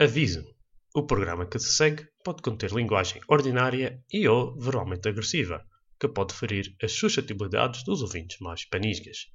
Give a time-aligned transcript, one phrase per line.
[0.00, 0.44] Aviso:
[0.92, 5.64] o programa que se segue pode conter linguagem ordinária e ou verbalmente agressiva,
[6.00, 9.30] que pode ferir as suscetibilidades dos ouvintes mais panisgas.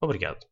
[0.00, 0.46] Obrigado.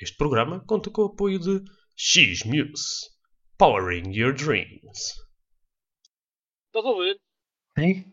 [0.00, 1.62] Este programa conta com o apoio de
[1.94, 3.10] X-Muse,
[3.58, 5.12] Powering Your Dreams.
[6.68, 7.20] Estás a ouvir?
[7.78, 8.12] Sim?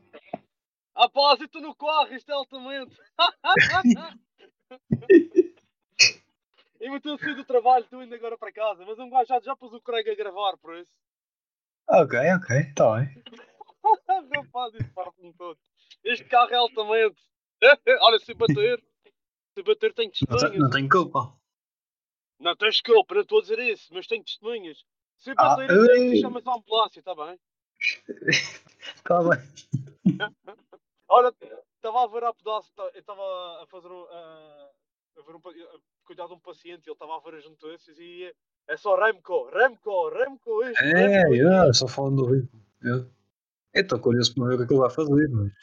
[0.97, 2.29] Rapaz, e tu no corre, isto
[6.83, 6.87] é altamente.
[6.87, 8.85] e meteu sair do trabalho, tu indo agora para casa.
[8.85, 10.91] Mas um gajo já, já pôs o Craig a gravar, por isso.
[11.89, 13.23] Ok, ok, tá bem.
[14.35, 15.59] Rapaz, isso parte-me todo.
[16.03, 17.21] Este carro é altamente.
[18.01, 18.83] Olha, se bater,
[19.53, 20.57] se bater tem Não, te- testemunhas.
[20.59, 21.37] não tenho culpa.
[22.39, 24.83] Não tens culpa, não estou a dizer isso, mas tenho testemunhas.
[25.17, 27.39] Se Ah, bater, ah, chama-se a ambulância, está bem?
[29.03, 29.39] Tá bem.
[31.07, 31.33] Olha,
[31.75, 34.05] estava a ver a pedaço, eu estava a fazer um,
[35.17, 38.25] a, ver um, a cuidar de um paciente, ele estava a ver as notícias e
[38.25, 38.33] é,
[38.73, 42.63] é só Remco, Remco, Remco, isto, É, Remco, yeah, só falando do ritmo.
[42.81, 43.09] Eu
[43.73, 45.53] estou curioso para ver o que ele vai fazer, mas.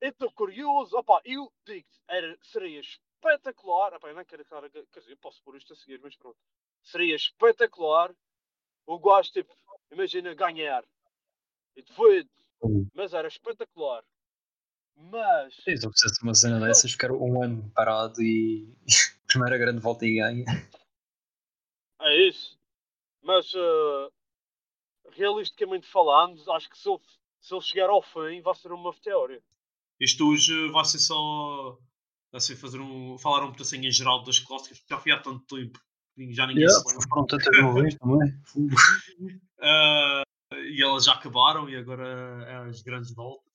[0.00, 5.00] Eu estou curioso, opá, eu digo-te, era, seria espetacular, opá, eu não quero, cara, quer
[5.00, 6.38] dizer, eu posso pôr isto a seguir, mas pronto,
[6.82, 8.14] seria espetacular
[8.86, 9.52] o gajo, tipo,
[9.90, 10.84] imagina, ganhar,
[11.74, 12.24] e depois,
[12.94, 14.04] mas era espetacular,
[14.98, 18.68] mas, se eu fizesse uma cena dessas, ficar um ano parado e.
[19.26, 20.44] Primeira grande volta e ganha.
[22.00, 22.58] É isso.
[23.22, 24.10] Mas uh,
[25.10, 26.98] realisticamente falando, acho que se ele,
[27.40, 29.42] se ele chegar ao fim vai ser uma meteória.
[30.00, 31.78] Isto hoje vai ser só
[32.32, 35.44] assim, fazer um, falar um pedacinho em geral das clássicas, porque já fui há tanto
[35.44, 35.78] tempo
[36.30, 37.08] já ninguém Yeah, se lembra.
[37.08, 38.78] foram tantas de vez também.
[39.60, 40.22] Ah,
[40.54, 43.47] e elas já acabaram e agora é as grandes voltas.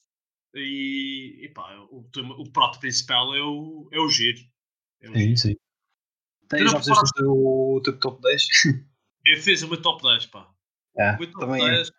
[0.55, 4.39] E, e pá, o, tema- o prato principal é o, é o giro.
[5.01, 5.37] É o Sim, giro.
[5.37, 5.55] sim.
[6.53, 8.47] Já fizeste o teu top 10?
[9.25, 10.47] Eu fiz o meu top 10, pá.
[10.97, 11.75] É, O meu top também é.
[11.75, 11.91] 10.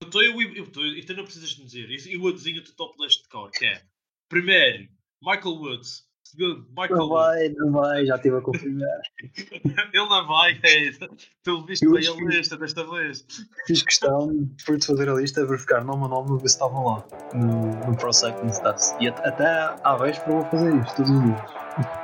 [0.00, 1.90] Eu estou, eu, eu, estou- e tu não precisas de me dizer.
[1.90, 3.84] Eu, eu adivinho o teu top 10 de cor, que é
[4.28, 4.88] primeiro,
[5.22, 6.08] Michael Woods.
[6.34, 8.88] Segundo, Michael Não vai, não vai, já estive a confirmar.
[9.92, 11.00] Ele não vai, é isso.
[11.44, 13.26] Tu viste bem a lista desta vez.
[13.66, 17.04] Fiz questão, depois de fazer a lista, verificar nome a nome ver se estavam lá
[17.34, 18.96] no, no Pro Cycling Stats.
[18.98, 19.46] E at- até
[19.84, 22.01] à véspera vou fazer isto todos os dias.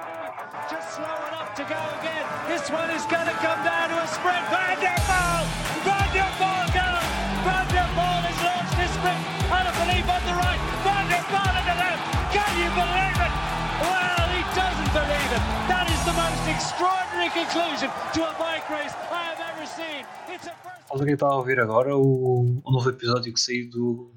[21.05, 21.97] Que estava a ouvir agora?
[21.97, 24.13] O, o novo episódio que saiu do,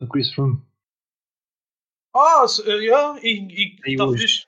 [0.00, 0.62] do Chris Froome.
[2.14, 4.22] Ah, eh, yeah, e E está hoje?
[4.22, 4.46] fixe.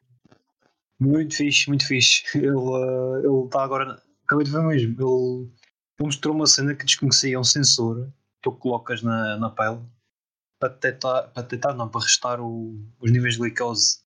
[1.01, 2.25] Muito fixe, muito fixe.
[2.39, 4.03] Ele eh, ele está agora.
[4.25, 4.93] Acabei de ver mesmo.
[4.93, 5.49] Ele,
[5.99, 9.81] ele mostrou uma cena que desconhecia um sensor que tu colocas na, na pele
[10.61, 14.02] para detectar, para detectar, não, para restar o- os níveis de glicose.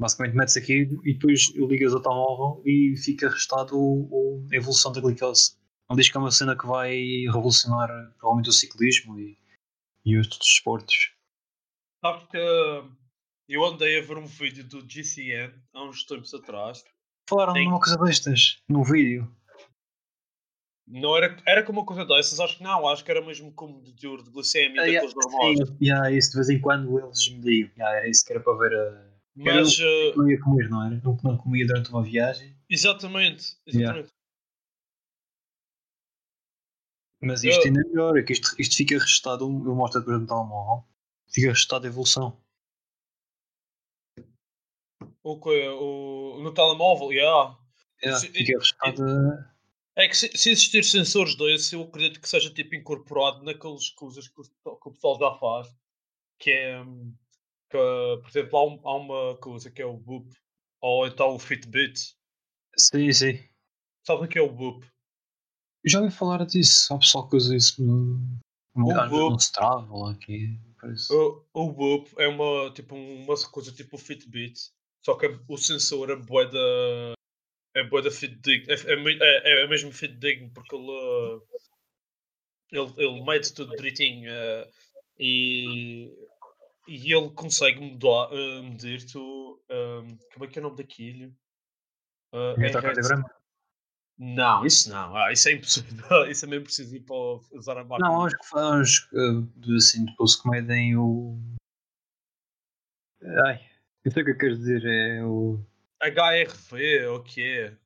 [0.00, 3.76] Basicamente metes aquilo e depois ligas o telemóvel e fica restado
[4.52, 5.56] a evolução da glicose.
[5.90, 7.88] Ele diz que é uma cena que vai revolucionar
[8.18, 9.36] provavelmente o ciclismo e,
[10.04, 11.12] e outros desportos.
[12.04, 12.84] Sabes que eh,
[13.48, 16.84] eu andei a ver um vídeo do GCN há uns tempos atrás.
[17.28, 17.64] Falaram Sim.
[17.64, 19.30] numa coisa destas, num vídeo.
[20.86, 23.82] Não era, era como uma coisa dessas, acho que não, acho que era mesmo como
[23.82, 25.58] de teor de glicemia Ah, daqueles normais.
[25.82, 27.70] Yeah, isso de vez em quando eles me digam.
[27.76, 29.07] Yeah, era isso que era para ver a.
[29.40, 31.00] Mas, eh, Não ia comer, não era?
[31.02, 32.56] Não, não comia durante uma viagem.
[32.68, 34.12] exatamente, exatamente.
[37.20, 40.20] Mas isto Eu- ainda é melhor, é que isto, isto fica registado, eu mostro depois
[40.20, 40.84] no telemóvel,
[41.28, 42.40] fica registado a evolução.
[45.22, 45.68] O que?
[45.68, 47.56] O, no telemóvel, yeah.
[48.02, 49.04] Yeah, fica registado.
[49.96, 54.28] É que se, se existir sensores desses, eu acredito que seja tipo incorporado naqueles coisas
[54.28, 55.68] que, o- que o pessoal já faz.
[56.38, 56.80] Que é.
[56.80, 57.12] hum,
[57.70, 57.76] Que,
[58.22, 60.28] por exemplo, há, um- há uma coisa que é o Boop.
[60.80, 62.14] Ou então o Fitbit.
[62.76, 63.44] Sim, sim.
[64.06, 64.86] Sabe o que é o Boop?
[65.84, 68.18] Eu já ouvi falar disso, há pessoal que usa isso no.
[68.74, 69.32] no, Boop.
[69.32, 70.58] no Strava ou aqui.
[70.80, 71.12] Parece.
[71.12, 74.70] O, o Boop é uma, tipo, uma coisa tipo o Fitbit.
[75.04, 77.12] Só que o sensor é bué da.
[77.76, 78.72] É bué da fidedigno.
[78.72, 81.42] É, é, é, é mesmo fidedigno porque ele.
[82.70, 84.30] Ele, ele mede tudo direitinho.
[84.30, 84.70] uh,
[85.18, 86.12] e.
[86.88, 89.62] E ele consegue mudar, uh, medir tu.
[89.70, 91.30] um, como é que é o nome daquilo?
[92.34, 93.30] Uh, Eletrocardiograma?
[94.18, 95.14] Não, isso não.
[95.14, 95.86] Ah, isso é impossível.
[96.28, 97.14] Isso é mesmo preciso ir para
[97.52, 98.08] usar a máquina.
[98.08, 99.08] Não, acho que faz
[99.54, 101.38] de, assim, depois que medem o.
[103.46, 103.64] Ai,
[104.04, 105.60] eu sei o que eu quero dizer, é o.
[106.02, 107.76] HRV, o que é?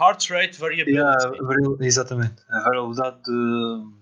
[0.00, 2.42] Heart rate variability Yeah, exatamente.
[2.48, 3.92] A variabilidade de,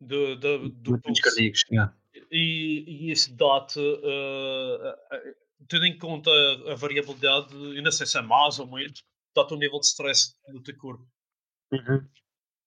[0.00, 1.22] do, do, do pulso.
[1.22, 1.60] cardíacos.
[1.70, 1.94] Yeah.
[2.30, 5.34] E, e isso dá-te, eh, eh,
[5.68, 6.30] tendo em conta
[6.70, 9.02] a variabilidade, eu não sei se é mais ou menos,
[9.34, 11.06] dá-te um nível de stress no teu corpo.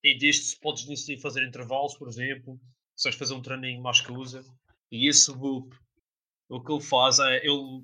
[0.03, 2.59] E disto podes decidir fazer intervalos, por exemplo,
[2.95, 4.43] se vais fazer um treininho mais que usa.
[4.91, 5.75] E esse loop,
[6.49, 7.83] o que ele faz é, ele,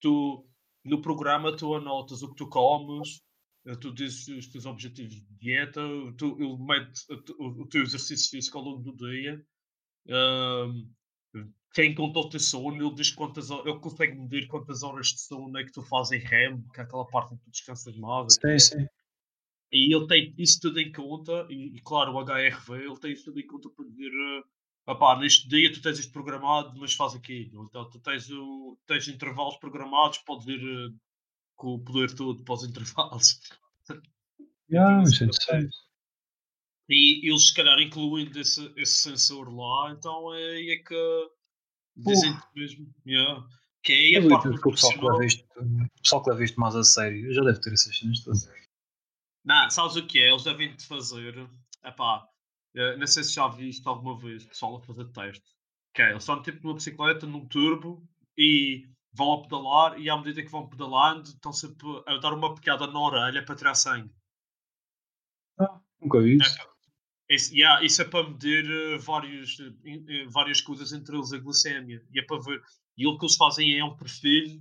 [0.00, 0.46] tu,
[0.84, 3.22] no programa tu anotas o que tu comes,
[3.66, 5.80] eh, tu dizes os teus objetivos de dieta,
[6.18, 9.44] tu, ele mete o, teu- o teu exercício físico ao longo do dia,
[10.10, 10.88] ahm,
[11.74, 15.08] tem em conta o teu sono, ele diz quantas horas, ele consegue medir quantas horas
[15.08, 17.50] de sono é que tu fazes em REM, que é aquela parte em que tu
[17.50, 18.34] descansas mais.
[18.34, 18.86] Sim, sim.
[19.70, 23.24] E ele tem isso tudo em conta, e, e claro, o HRV, ele tem isso
[23.24, 24.44] tudo em conta para dizer: uh,
[24.86, 27.64] opá, neste dia tu tens isto programado, mas faz aquilo.
[27.64, 30.94] Então tu tens, o, tens intervalos programados, podes ir uh,
[31.56, 33.40] com o poder todo para os intervalos.
[34.70, 35.85] Yeah, Isso isso é interessante.
[36.88, 41.30] E eles, se calhar, incluindo esse, esse sensor lá, então é é que
[41.96, 43.44] dizem mesmo yeah,
[43.82, 47.32] que é a parte que o pessoal que leva isto, o isto mais a sério
[47.32, 48.48] já deve ter essas cenas todas.
[49.44, 50.30] Não, sabes o que é?
[50.30, 51.48] Eles devem te fazer.
[51.84, 52.28] Epá,
[52.74, 55.44] eh, não sei se já viste alguma vez pessoal a fazer teste.
[55.94, 58.06] Que é, eles estão tipo numa bicicleta, num turbo
[58.36, 62.54] e vão a pedalar e à medida que vão pedalando estão sempre a dar uma
[62.54, 64.12] picada na orelha para tirar sangue.
[65.58, 66.75] Ah, nunca vi isso.
[67.28, 71.38] Isso, yeah, isso é para medir vários, eh, in- eh, várias coisas, entre eles a
[71.38, 72.04] glicémia.
[72.12, 72.62] E é para ver.
[72.96, 74.60] E o que eles fazem é um perfil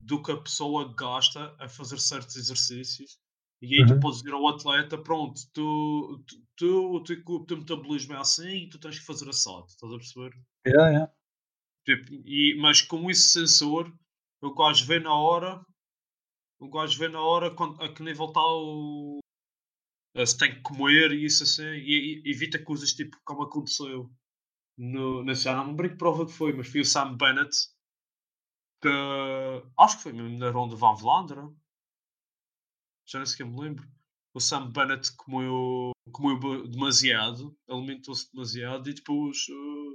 [0.00, 3.18] do que a pessoa gasta a fazer certos exercícios.
[3.62, 4.00] E aí tu Uhum.
[4.00, 8.64] podes dizer ao atleta: pronto, tu, tu, tu, o teu, o teu metabolismo é assim
[8.64, 9.66] e tu tens que fazer assado.
[9.66, 10.32] Estás a perceber?
[10.66, 11.06] Yeah, yeah.
[11.84, 13.92] Tipo, e, mas com esse sensor,
[14.40, 15.62] o gajo vê na hora,
[16.60, 19.20] o gajo vê na hora quando, a que nível está o.
[20.14, 24.10] eh, Se tem que comer e isso assim, e, e evita coisas tipo como aconteceu
[24.78, 27.54] no, na já não me lembro que prova que foi, mas foi o Sam Bennett
[28.82, 28.88] que
[29.78, 31.54] acho que foi mesmo na Ronda Van Vlaanderen.
[33.06, 33.86] Já nem sequer me lembro.
[34.32, 39.94] O Sam Bennett comeu, comeu demasiado, alimentou-se demasiado e depois uh,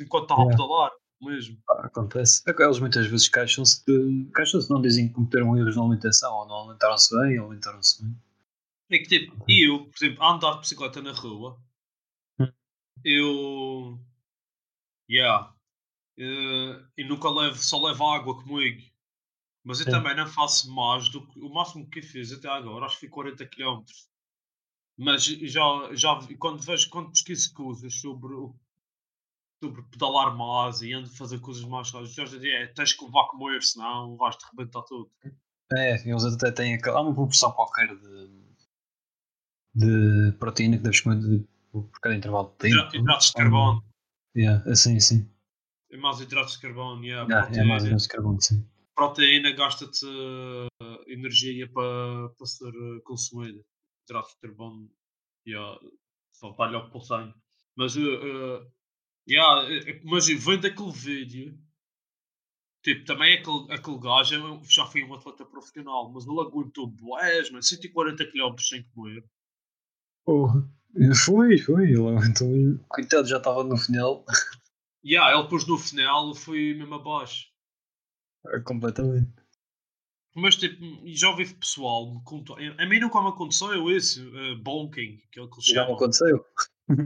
[0.00, 0.54] enquanto estava Yeah.
[0.54, 0.90] a pedalar
[1.22, 1.58] mesmo.
[1.70, 2.42] Ah, Acontece.
[2.46, 4.30] É Eles muitas vezes queixam-se de.
[4.34, 8.14] Queixam-se, não dizem que cometeram erros na alimentação, ou não alimentaram-se bem, ou alimentaram-se bem.
[8.90, 11.58] É que tipo, eu, por exemplo, a andar de bicicleta na rua,
[12.38, 12.52] Hum.
[13.04, 13.98] eu.
[15.10, 15.54] Yeah.
[16.18, 18.82] eh, e nunca levo, só levo água comigo.
[19.64, 19.92] Mas eu Sim.
[19.92, 21.40] também não faço mais do que.
[21.40, 23.82] O máximo que fiz até agora, acho que foi 40 km.
[24.96, 25.62] Mas já,
[25.94, 28.34] já quando vejo, quando pesquiso coisas sobre,
[29.62, 33.04] sobre pedalar mais e ando a fazer coisas mais rápidas, já dizia, é, tens que
[33.04, 35.10] levar a comer, senão vais-te arrebentar tudo.
[35.72, 36.98] É, eles até têm aquela.
[36.98, 38.53] Há uma proporção qualquer de.
[39.74, 42.74] De proteína que deves comer de, por cada intervalo de tempo.
[42.74, 43.84] Hidra- Hidratos de carbono.
[44.36, 45.28] Yeah, assim, sim.
[45.90, 47.68] É mais hidratos de carbono, yeah, Yeah, é proteína.
[47.68, 48.66] mais ou menos carbono, sim.
[48.96, 53.60] proteína gasta-te eh, energia para, para ser eh, consumida.
[54.04, 54.90] Hidratos de carbono,
[55.46, 55.78] yeah,
[56.32, 57.34] só logo para o sangue.
[57.76, 58.66] Mas, eh, eh,
[59.28, 61.58] yeah, eh, mas vem daquele vídeo,
[62.82, 67.50] tipo, também aquele, aquele gajo é já foi um atleta profissional, mas ele aguentou boés,
[67.50, 69.24] mano, 140 km sem comer.
[70.24, 70.68] Porra.
[71.24, 71.90] Foi, foi.
[71.90, 74.24] Ele, então, coitado, já estava no final.
[75.06, 77.48] Yeah, ele depois no final foi mesmo abaixo.
[78.64, 79.30] Completamente.
[80.34, 82.54] Mas tipo, já ouvi pessoal me contar.
[82.78, 85.92] A mim nunca me aconteceu isso, uh, bonking, que é o que eles Já me
[85.92, 86.44] aconteceu.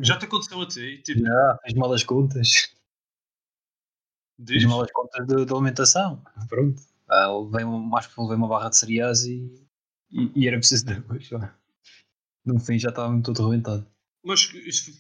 [0.01, 1.03] Já te aconteceu a ti?
[1.03, 2.73] Tipo, Já, fiz mal as contas.
[4.39, 4.63] diz?
[4.63, 6.23] Fiz mal as contas de, de alimentação.
[6.49, 6.81] Pronto.
[7.09, 9.67] Ah, levei uma, acho que levei uma barra de cereais e,
[10.11, 11.29] e, e era preciso de dois.
[12.53, 13.87] No fim já estava todo arrebentado.
[14.25, 14.43] Mas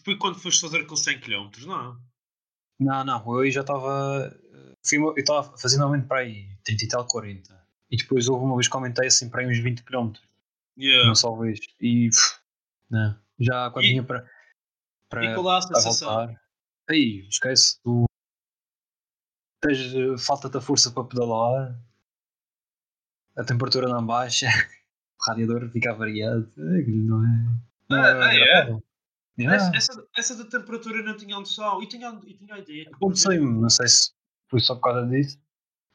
[0.04, 2.00] foi quando foste fazer aqueles 100 km, não?
[2.80, 4.30] Não, não, eu já estava.
[4.92, 7.58] uma- Eu estava fazendo aumento para aí 30 e tal, 40.
[7.90, 10.12] E depois houve uma vez que aumentei assim para aí uns 20 km.
[10.78, 11.08] Yeah.
[11.08, 11.58] Uma só vez.
[11.80, 12.08] E.
[12.10, 12.38] pff,
[12.90, 13.18] não.
[13.40, 14.28] Já quando E- vinha para.
[15.08, 16.08] para E qual é a sensação?
[16.08, 16.40] voltar.
[16.88, 17.80] Aí, esquece.
[17.82, 18.04] Tu.
[19.60, 21.80] Tens, eh, falta-te a força para pedalar.
[23.36, 24.46] A temperatura não baixa.
[25.20, 26.48] O radiador fica variado.
[26.58, 27.28] É, Não é.
[27.90, 28.42] Não Ah, ah, é?
[28.42, 28.82] agradável.
[29.38, 29.56] Yeah.
[29.56, 31.80] Essa, essa, essa da temperatura não tinha noção.
[31.82, 32.84] E tinha, e tinha a ideia.
[32.86, 34.10] que, Aconteceu-me, não sei se
[34.50, 35.38] foi só por causa disso,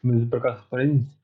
[0.02, 1.24] mas por acaso reparei nisso.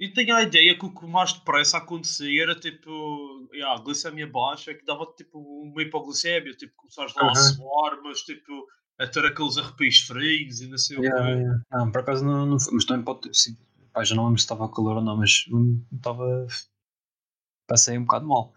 [0.00, 3.48] E tinha a ideia que o que mais depressa acontecia era tipo.
[3.52, 7.34] Yeah, a glicemia baixa, que dava tipo uma hipoglicemia, tipo começares lá a Aham.
[7.34, 8.66] suar, mas tipo
[8.98, 11.30] a ter aqueles arrepios frios e não sei o Yeah, quê.
[11.42, 11.62] yeah.
[11.72, 13.58] Não, por acaso não, não foi, mas também pode ter sido.
[13.92, 15.44] Pá, já não lembro se estava calor ou não, mas
[15.92, 16.46] estava.
[17.72, 18.52] Passei um bocado mal.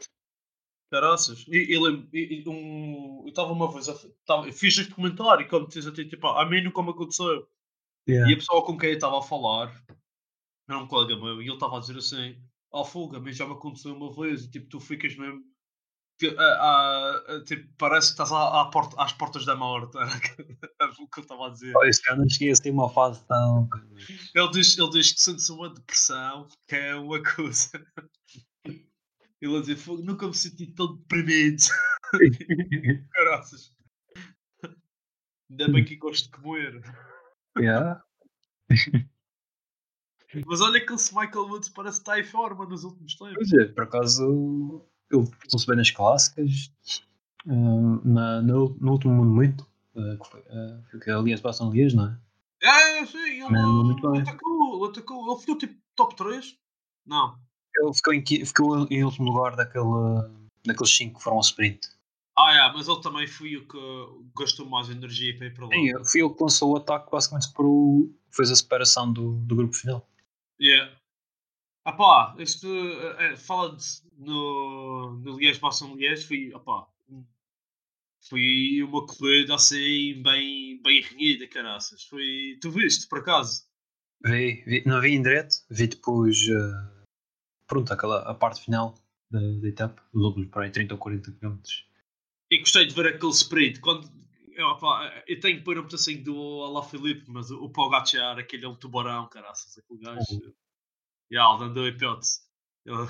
[0.92, 1.46] Caraças.
[1.48, 3.96] Um, eu estava uma vez, a,
[4.26, 7.48] tava, eu fiz este comentário, como dizes a ti, tipo, a mim nunca me aconteceu.
[8.06, 9.74] E a pessoa com quem eu estava a falar
[10.70, 12.38] era um colega meu e ele estava a dizer assim:
[12.74, 14.44] Ah, fuga, mas já me aconteceu uma vez.
[14.44, 15.42] E tipo, tu ficas mesmo.
[16.38, 19.98] ah, ah, ah, tipo, parece que estás à, à porta, às portas da morte.
[20.78, 21.74] Era o que eu estava a dizer.
[21.74, 23.70] Oh, Esse cara não cheguei a ter uma fase tão.
[24.36, 27.72] Ele diz, ele diz que sente-se uma depressão, que é uma coisa.
[29.42, 31.64] Ele a dizer: "Fogo, nunca me senti tão deprimido.
[33.14, 33.74] Caraças.
[35.50, 36.82] Ainda bem que gosto de comer.
[37.58, 38.04] yeah.
[40.46, 43.36] Mas olha que esse Michael Woods parece que está em forma nos últimos tempos.
[43.36, 46.72] Pois é, por acaso ele portou-se bem nas clássicas.
[47.46, 49.66] hum, na, no, no último monumento,
[49.96, 52.20] uh, que foi, uh, foi que aliás passam Lias, não é?
[52.62, 54.22] É, sim, ele, Não, muito bem.
[54.22, 55.32] atacou, ele atacou.
[55.32, 56.58] Ele ficou tipo top 3?
[57.06, 57.38] Não.
[57.78, 60.30] Ele ficou em, ficou em último lugar daquele,
[60.66, 61.88] daqueles 5 que foram ao sprint.
[62.38, 63.78] Ah, é, mas ele também foi o que
[64.38, 65.72] gastou mais energia para ir para lá.
[65.74, 69.56] Sim, foi ele que lançou o ataque, basicamente para o, fez a separação do, do
[69.56, 70.08] grupo final.
[70.60, 70.94] Yeah.
[71.86, 73.86] Ah pá, isto eh, eh, fala de,
[74.18, 76.88] no, no Liège Basson Liège foi, ah pá,
[78.28, 82.04] foi uma corrida assim bem, bem renhida, caraças.
[82.04, 83.64] Foi, tu viste, por acaso?
[84.24, 86.95] Vi, vi, não vi em direto, vi depois uh,
[87.68, 88.96] pronto, aquela, a parte final
[89.30, 91.58] da, da etapa, os outros para aí 30 ou 40 km.
[92.52, 93.80] E gostei de ver aquele sprint.
[93.80, 94.10] Quando,
[94.54, 98.38] eu, opá, eu tenho que pôr um pedacinho do Alá Filipe, mas o, o Pogacar,
[98.38, 100.54] aquele é um tubarão, caraças, aquele gajo.
[101.32, 102.46] Já, ele andou hipótese.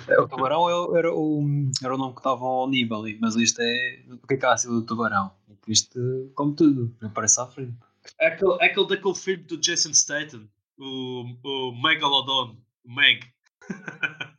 [0.07, 1.43] É, O tubarão é- era o,
[1.83, 4.45] era o nome que estavam ao nível, ali, mas isto é o que é que
[4.45, 5.35] há do tubarão?
[5.67, 7.75] Isto, como tudo, aparece à frente.
[8.19, 10.47] É aquele, é aquele daquele filme do Jason Statham,
[10.77, 13.25] o, o Megalodon, o Meg.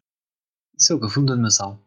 [0.77, 1.09] Isso é o que?
[1.09, 1.83] Filme de animação.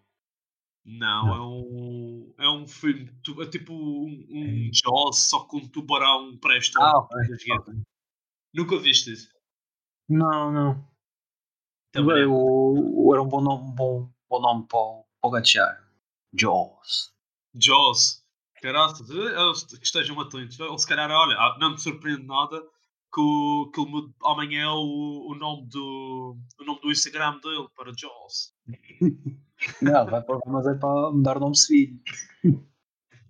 [0.85, 1.35] Não, Não.
[1.35, 7.07] é um, é um filme, é tipo um, um Jaws, só com um tubarão pré-histórico.
[7.39, 7.83] gigante.
[8.53, 9.29] Nunca viste isso?
[10.07, 10.89] Não, não.
[11.91, 12.27] Também Bem, é.
[12.27, 15.87] o, era um bom nome, bom, bom nome para o, para o Gatchar.
[16.33, 17.13] Jaws.
[17.53, 18.25] Jaws.
[18.61, 20.59] Caraças, eles que estejam atentos.
[20.59, 22.61] Ele se calhar, olha, ah, não me surpreende nada
[23.13, 27.67] que, o, que ele mude amanhã o, o, nome do, o nome do Instagram dele
[27.75, 28.53] para Jaws.
[29.81, 32.01] Não, vai para, mas é para mudar o nome civil.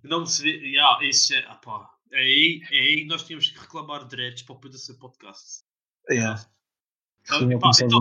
[0.04, 4.06] Não se vê, yeah, isso é, apá, é aí, é aí nós tínhamos que reclamar
[4.06, 5.62] direitos para o PDC Podcast.
[6.08, 6.40] Yeah.
[7.22, 8.00] Então, pá, então,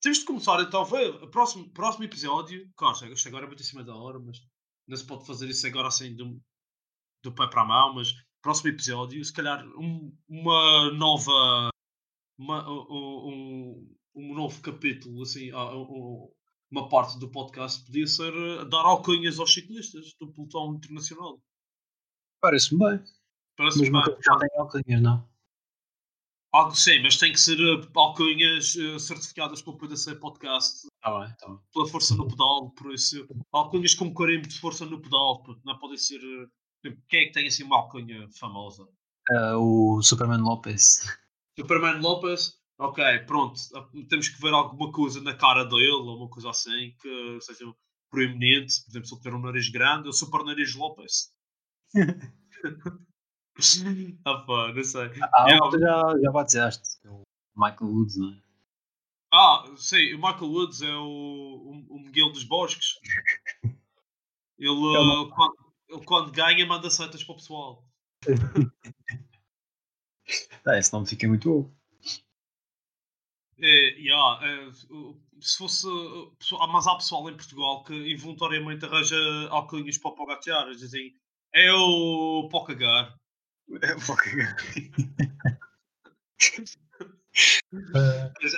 [0.00, 2.70] temos de começar então a ver o próximo, próximo episódio.
[2.76, 4.38] Claro, agora é muito em cima da hora, mas
[4.86, 6.40] não se pode fazer isso agora assim do,
[7.22, 7.94] do pé para a mão.
[7.94, 11.70] Mas próximo episódio, se calhar um- uma nova.
[12.38, 16.30] Uma, um, um, novo capítulo, assim, ah, um-
[16.70, 21.40] uma parte do podcast podia ser eh, dar alcunhas aos ciclistas do pelotão internacional.
[22.40, 23.04] Parece-me bem.
[23.56, 24.16] Parece Mas bem.
[24.22, 25.28] já tem alcunhas, não?
[26.52, 31.30] Algo sim, mas tem que ser eh, alcunhas eh, certificadas pelo PDC Podcast Está bem,
[31.30, 31.58] está bem.
[31.72, 33.26] pela força no pedal, por isso.
[33.52, 36.20] Alcunhas com carimbo de força no pedal, não podem ser.
[37.08, 38.86] Quem é que tem assim uma alcunha famosa?
[39.30, 41.00] Ah, o Superman Lopes.
[41.58, 43.58] Superman Lopez, ok, pronto.
[43.74, 47.64] ah, Temos que ver alguma coisa na cara dele, ou uma coisa assim que seja
[48.10, 48.82] proeminente.
[48.84, 51.32] Por exemplo, se ele tiver um nariz grande, é o Super Nariz Lopez.
[54.24, 55.10] ah pá, não sei.
[55.22, 55.70] Ah, Yeah.
[55.70, 56.98] tu já, já batizaste.
[57.06, 57.22] O
[57.56, 58.42] Michael Woods, não é?
[59.32, 62.94] Ah, sim, o Michael Woods é o, o, o Miguel dos Bosques.
[64.58, 65.54] Ele, não- uh, quando,
[65.94, 67.84] ele quando ganha manda setas para o pessoal.
[70.66, 71.70] Ah, esse nome fica muito bom.
[73.58, 74.72] É, yeah, é,
[75.40, 75.86] se fosse.
[76.72, 79.16] mas há pessoal em Portugal que involuntariamente arranja
[79.50, 80.66] alcunhas para o Pogacar.
[80.66, 81.14] Eles dizem
[81.52, 83.14] é o para o cagar.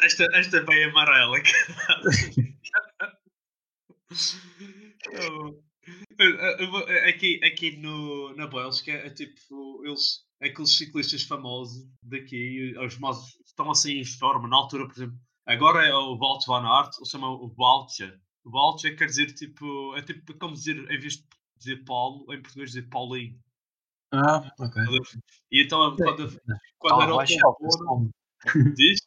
[0.02, 1.38] Esta, esta é bem amarela.
[7.08, 13.70] Aqui, aqui no, na Bélgica é tipo eles, aqueles ciclistas famosos daqui, os mais estão
[13.70, 17.32] assim em forma, na altura, por exemplo, agora é o Walt van Aert, eles chamam
[17.32, 18.12] o Waltje.
[18.44, 21.24] O Waltje quer dizer tipo, é tipo como dizer, em vez de
[21.58, 23.38] dizer Paulo, em português dizer Paulinho.
[24.12, 24.82] Ah, ok.
[25.50, 26.40] E então quando,
[26.78, 28.10] quando era o com nome.
[28.76, 29.00] diz?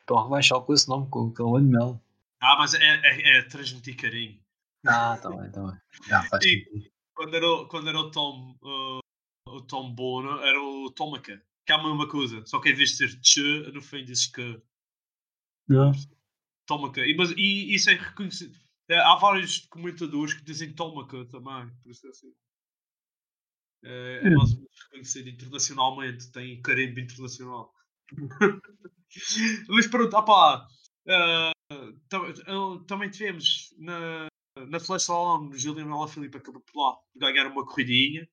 [0.00, 2.02] Estão a rebaixar com esse nome, com aquele animal.
[2.40, 4.40] Ah, mas é, é, é transmitir carinho.
[4.88, 5.80] Ah, está bem, está bem.
[6.06, 6.90] Já faz E- sentido.
[7.14, 8.98] quando era, o- quando era o Tom, uh,
[9.48, 12.90] o Tom Bono, era o Tomaca, que é a mesma coisa, só que em vez
[12.90, 14.62] de ser tche, no fim dizes que.
[16.66, 17.00] Tomaca.
[17.06, 18.58] E, mas, e isso é reconhecido.
[18.90, 22.32] É, há vários comentadores que dizem Tomaca também, por isso é assim.
[23.84, 24.34] É, é Hum.
[24.36, 27.74] mais ou menos reconhecido internacionalmente, tem carimbo internacional.
[29.68, 30.66] Mas pronto, opá,
[32.08, 34.26] tam- ah, também tivemos na,
[34.66, 38.28] na Flash Salon, o Julian Alaphilippe acabou por lá ganhar uma corridinha.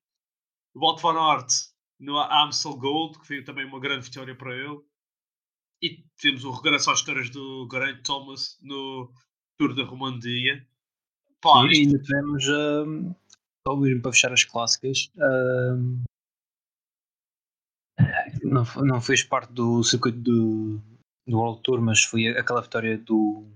[0.74, 1.50] O Walt Van Aert
[1.98, 4.80] no Amstel Gold, que foi também uma grande vitória para ele.
[5.82, 9.12] E tivemos o regresso às histórias do Geraint Thomas no
[9.58, 10.66] Tour da Romandia.
[11.40, 13.14] Pá, e isto- ainda tivemos, hum,
[13.66, 16.02] só mesmo para fechar as clássicas, hum,
[18.42, 20.78] não, não fez parte do circuito do,
[21.26, 23.46] do World Tour, mas foi aquela vitória do,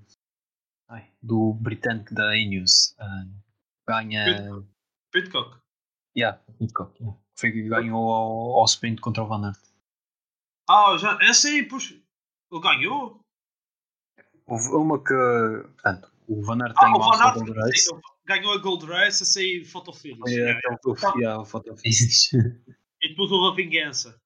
[1.23, 2.95] do britânico da Ineos.
[3.01, 3.33] hum,
[3.89, 4.65] ganha.
[5.13, 5.59] Pitcock.
[6.17, 7.19] Yeah, Pitcock, yeah.
[7.37, 9.59] Foi que ganhou ao, ao sprint contra o Van Aert.
[10.69, 11.91] Ah, já, é assim, pois.
[12.53, 13.21] Ele ganhou.
[14.47, 15.15] Houve uma que.
[15.15, 17.81] Portanto, o Van Aert Ah, o Van Aert Gold Race.
[17.83, 20.19] sim, ganhou a Gold Race, assim, foto finish.
[20.21, 22.31] Foi Yeah, aquele que eu fui ao foto finish.
[23.03, 24.21] E depois houve a vingança.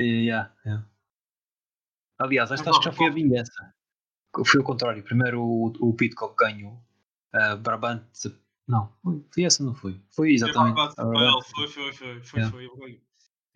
[0.00, 0.88] Yeah, yeah.
[2.18, 3.74] Aliás, esta acho que já foi a vingança.
[4.44, 5.02] Foi o contrário.
[5.02, 6.80] Primeiro o, o Pitcock ganhou.
[7.62, 8.02] Brabant.
[8.66, 8.92] Não,
[9.32, 10.00] foi, essa, não foi?
[10.10, 10.74] Foi exatamente.
[10.94, 12.76] Foi, a foi, foi, foi, foi, foi, Yeah.
[12.76, 13.02] foi.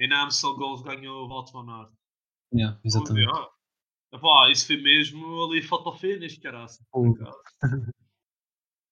[0.00, 1.92] E na Amstel Gold ganhou o Van Aert.
[2.54, 3.30] Yeah, exatamente.
[3.30, 3.50] Ah,
[4.14, 6.72] Epá, isso foi mesmo ali foto finish, caraca.
[6.92, 7.14] O-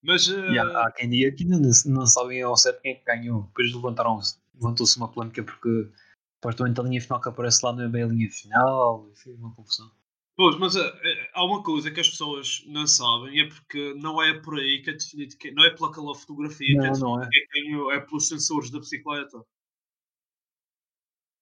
[0.03, 2.95] Mas, eh, E há, quem diga que ainda não, não sabem ao certo quem é
[2.95, 3.43] que ganhou.
[3.43, 5.91] Depois levantaram-se, levantou-se uma polêmica porque
[6.35, 9.07] supostamente a linha final que aparece lá não é bem a linha final.
[9.11, 9.91] e Foi uma confusão.
[10.35, 14.21] Pois, mas eh, eh, há uma coisa que as pessoas não sabem, é porque não
[14.21, 17.23] é por aí que é definido, que, não é pelaquela fotografia que é Não, não
[17.23, 17.29] é.
[17.29, 19.43] quem é pelos sensores da bicicleta.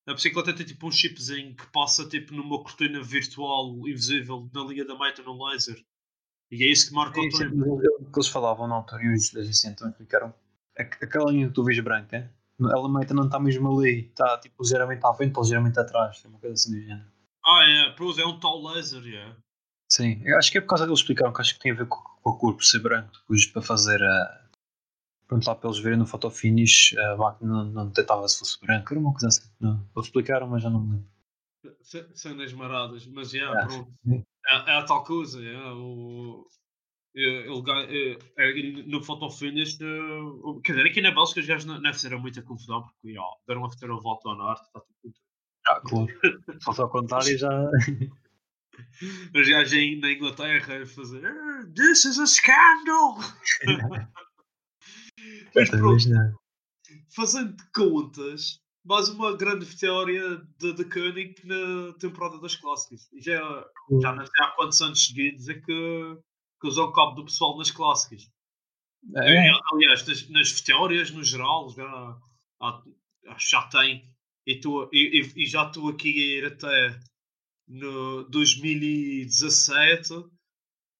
[0.08, 4.84] A bicicleta tem tipo um chipzinho que passa tipo numa cortina virtual invisível na linha
[4.84, 5.80] da meta no laser.
[6.52, 7.76] E é isso que marca o Sim, sim, tempo.
[7.76, 10.34] o que eles falavam na altura e os da GC então explicaram.
[10.76, 14.08] É que aquela linha que tu vês branca, ela meita não está mesmo ali.
[14.08, 16.22] Está tipo ligeiramente à frente ou ligeiramente atrás.
[16.26, 17.19] É uma coisa assim do género.
[17.52, 19.36] Ah, é, pois é um tal laser, é.
[19.92, 21.88] Sim, eu acho que é por causa deles explicaram que acho que tem a ver
[21.88, 24.46] com, com a cor por ser branco, depois para fazer a.
[25.28, 28.60] Pronto, lá para eles verem no photo finish, a máquina não, não detectava se fosse
[28.62, 29.50] branco, era uma coisa assim.
[29.60, 31.10] Não, eles explicaram, mas já não me lembro.
[31.82, 33.94] Ce- Cenas maradas, mas é, Ah, pronto.
[34.48, 35.58] É, é a tal coisa, é.
[35.72, 36.48] O,
[37.16, 39.86] é, ele é, é, no photo finish, é,
[40.22, 43.26] o- quer dizer, aqui na Bélgica os gajos não, não fizeram muita confusão, porque ó,
[43.48, 45.14] deram a volta ao norte, está tudo.
[45.86, 46.08] Claro.
[46.60, 47.50] Se fosse ao contrário, já.
[49.36, 53.18] Os gajos em- na Inglaterra a fazer "Ah, This is a scandal!
[55.56, 55.98] Mas pronto,
[57.16, 63.10] fazendo contas, mais uma grande vitória de, de Koenig na temporada das clássicas.
[63.12, 63.40] E já,
[64.02, 66.18] já não sei há quantos anos seguidos é que,
[66.62, 68.30] que dão cabo do pessoal nas clássicas.
[69.16, 72.18] É, Aliás, nas, nas vitórias no geral já,
[72.62, 72.84] há-
[73.38, 74.09] já tem.
[74.50, 77.00] E, tô- e- e- já estou aqui a ir até
[77.68, 80.10] no 2017,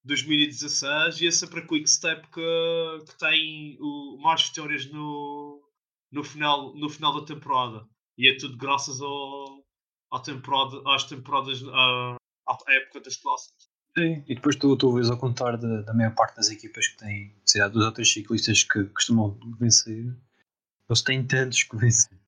[0.04, 5.68] 2016 e é sempre a Quick Step que, que tem o, mais vitórias no,
[6.12, 7.88] no, final, no final da temporada.
[8.20, 9.66] E é tudo graças ao,
[10.12, 13.68] à temporada, às temporadas, à, à época das clássicas.
[13.98, 16.98] Sim, e depois tu, tu vês ao contar da, da maior parte das equipas que
[16.98, 20.16] têm, sei lá, dos outros ciclistas que costumam vencer,
[20.88, 22.19] eles têm tantos que vencem.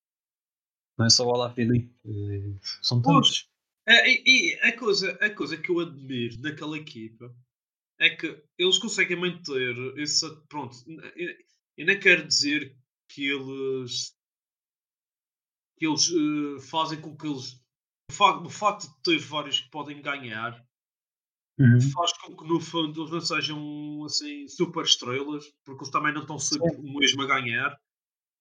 [1.02, 3.50] Não é só o Alaphilippe, eh, são tantos.
[3.86, 7.36] Pois, é, e, e a, coisa, a coisa que eu admiro naquela equipa
[8.00, 10.30] é que eles conseguem manter esse.
[10.48, 10.78] Pronto,
[11.76, 12.78] eu, não quero dizer
[13.10, 14.16] que eles.
[15.78, 17.60] que eles eh, fazem com que eles.
[18.12, 20.64] O facto, o facto de ter vários que podem ganhar
[21.60, 21.80] Uhum.
[21.94, 26.22] faz com que no fundo eles não sejam assim super estrelas, porque eles também não
[26.22, 27.80] estão sempre o mesmo a ganhar.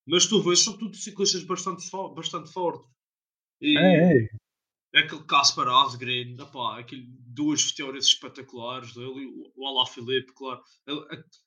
[0.07, 2.89] Mas tu vês, são tudo ciclistas bastante, fo- bastante fortes.
[3.61, 4.17] E, É,
[4.97, 5.01] é.
[5.01, 10.61] aquele Caspar Asgren, opá, aquele, duas vitórias espetaculares dele, o, o Alaphilippe, claro.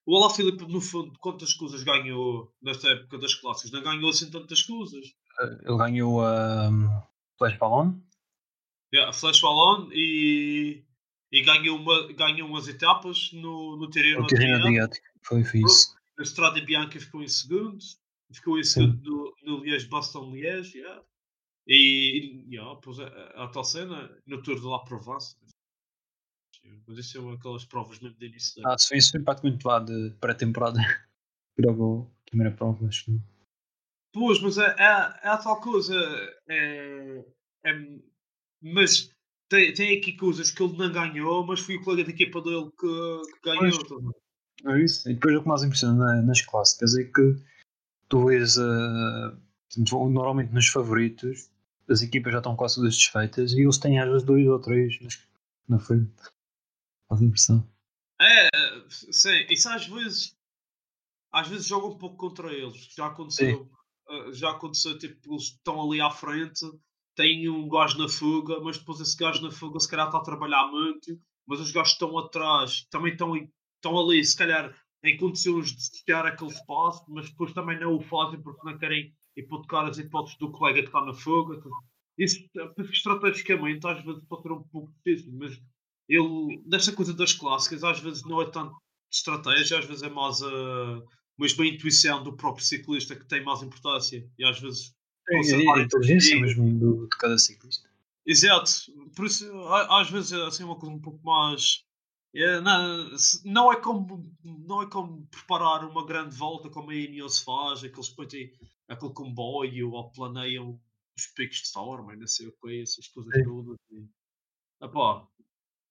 [0.05, 3.71] O Alaphilippe, no fundo, quantas coisas ganhou nesta época das clássicas?
[3.71, 5.05] Não ganhou assim tantas coisas.
[5.65, 6.69] Ele ganhou a
[7.37, 7.99] Flash Ballon,
[8.93, 10.85] Yeah, Flash Wallon e,
[11.31, 14.67] e ganhou, uma, ganhou umas etapas no, no Tirreno o Tirreno Adriático.
[14.67, 15.95] Adriático, foi fixe.
[16.15, 17.79] Na Strada Bianca ficou em segundo.
[18.33, 20.77] Ficou segundo no, no Liège-Bastogne-Liège.
[20.77, 21.03] Yeah.
[21.67, 25.35] E, e yeah, pois, a, a, a tal cena no Tour de La Provence.
[26.87, 29.65] Mas isso é aquelas provas mesmo de início da Ah, se foi isso, foi praticamente
[29.65, 30.79] lá de pré-temporada.
[31.59, 33.19] Logo a primeira prova, acho que.
[34.13, 34.83] Pois, mas é, é,
[35.23, 35.95] é a tal coisa.
[36.47, 37.25] É,
[37.65, 37.99] é-
[38.61, 39.11] mas
[39.49, 42.71] tem, tem aqui coisas que ele não ganhou, mas foi o colega da equipa dele
[42.79, 43.85] que, que ganhou.
[43.85, 44.15] Pois.
[44.65, 45.09] É isso.
[45.09, 47.35] E depois o que mais impressiona na- nas clássicas é que
[48.13, 48.57] tu vês
[49.75, 51.49] normalmente nos favoritos
[51.89, 54.99] as equipas já estão quase todas desfeitas e eles têm às vezes dois ou três
[55.67, 56.13] na frente.
[57.09, 57.67] Faz impressão.
[58.21, 58.49] É,
[58.87, 60.37] sim, isso às vezes
[61.31, 62.87] às vezes joga um pouco contra eles.
[62.95, 63.67] Já aconteceu,
[64.07, 66.63] eh, já aconteceu, tipo, eles estão ali à frente,
[67.15, 70.23] têm um gajo na fuga, mas depois esse gajo na fuga se calhar está a
[70.23, 74.71] trabalhar muito, mas os gajos estão atrás também estão, estão ali, se calhar,
[75.03, 79.13] em condições de fechar aquele espaço, mas depois também não o fazem porque não querem
[79.35, 81.59] hipotecar as hipóteses do colega que está na fuga.
[82.17, 82.39] Isso,
[82.75, 85.59] que estrategicamente, às vezes pode ser um pouco difícil, mas
[86.07, 90.09] ele, nesta coisa das clássicas, às vezes não é tanto de estratégia, às vezes é
[90.09, 91.01] mais a,
[91.37, 94.27] mesmo a intuição do próprio ciclista que tem mais importância.
[94.37, 94.93] E às vezes.
[95.29, 97.89] É, é a inteligência mesmo do- de cada ciclista.
[98.25, 98.71] Exato.
[99.15, 99.49] Por isso,
[99.89, 101.83] às vezes é assim uma coisa um pouco mais.
[102.35, 103.09] É, não,
[103.45, 108.09] não é como não é como preparar uma grande volta como a Ineos faz, aqueles
[108.09, 108.51] que põem
[108.87, 110.79] aquele comboio ou planeiam
[111.17, 113.43] os picos de forma e não sei o que, essas coisas Sim.
[113.43, 113.77] todas.
[113.91, 114.07] E,
[114.85, 115.27] epá,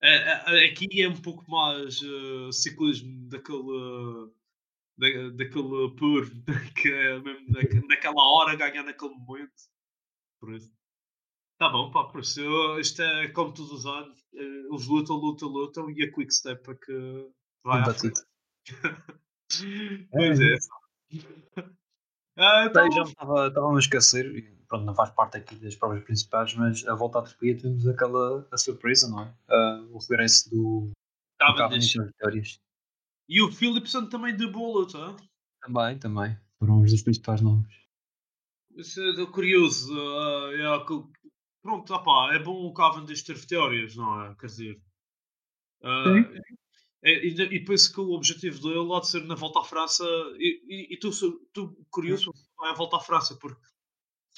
[0.02, 0.16] é,
[0.64, 4.32] é- aqui é um pouco mais eh, ciclismo daquele
[4.98, 6.30] da, daquele puro
[6.76, 9.52] que é mesmo naque- naquela hora ganhar naquele momento.
[10.40, 10.72] Por isso.
[11.62, 15.88] Tá bom, pá, eu- isto é como todos os anos, eh, eles lutam, lutam, lutam
[15.92, 17.30] e a Quick Step é que
[17.62, 18.20] vai frente.
[20.10, 20.56] Pois é.
[22.36, 26.02] Ah, então, já me estava estava a esquecer, pronto, não faz parte aqui das provas
[26.02, 29.32] principais, mas a volta à Turquia temos aquela a surpresa, não é?
[29.48, 30.90] Ah, o regresso do,
[32.06, 32.58] vitórias.
[33.28, 35.14] E o Philipson também de boa luta.
[35.60, 36.36] Também, também.
[36.58, 37.70] Foram os dos principais nomes.
[38.74, 39.94] Isso é curioso.
[39.96, 40.66] ah, é
[41.62, 44.34] Pronto, opá, é bom o Cavendish ter vitórias, não é?
[44.34, 44.82] Quer dizer.
[45.82, 46.08] ah,
[47.04, 50.04] é- e, e penso que o objetivo dele há de ser na volta à França.
[50.38, 51.10] E, e, e tu,
[51.52, 53.60] tu curioso vai à volta à França, porque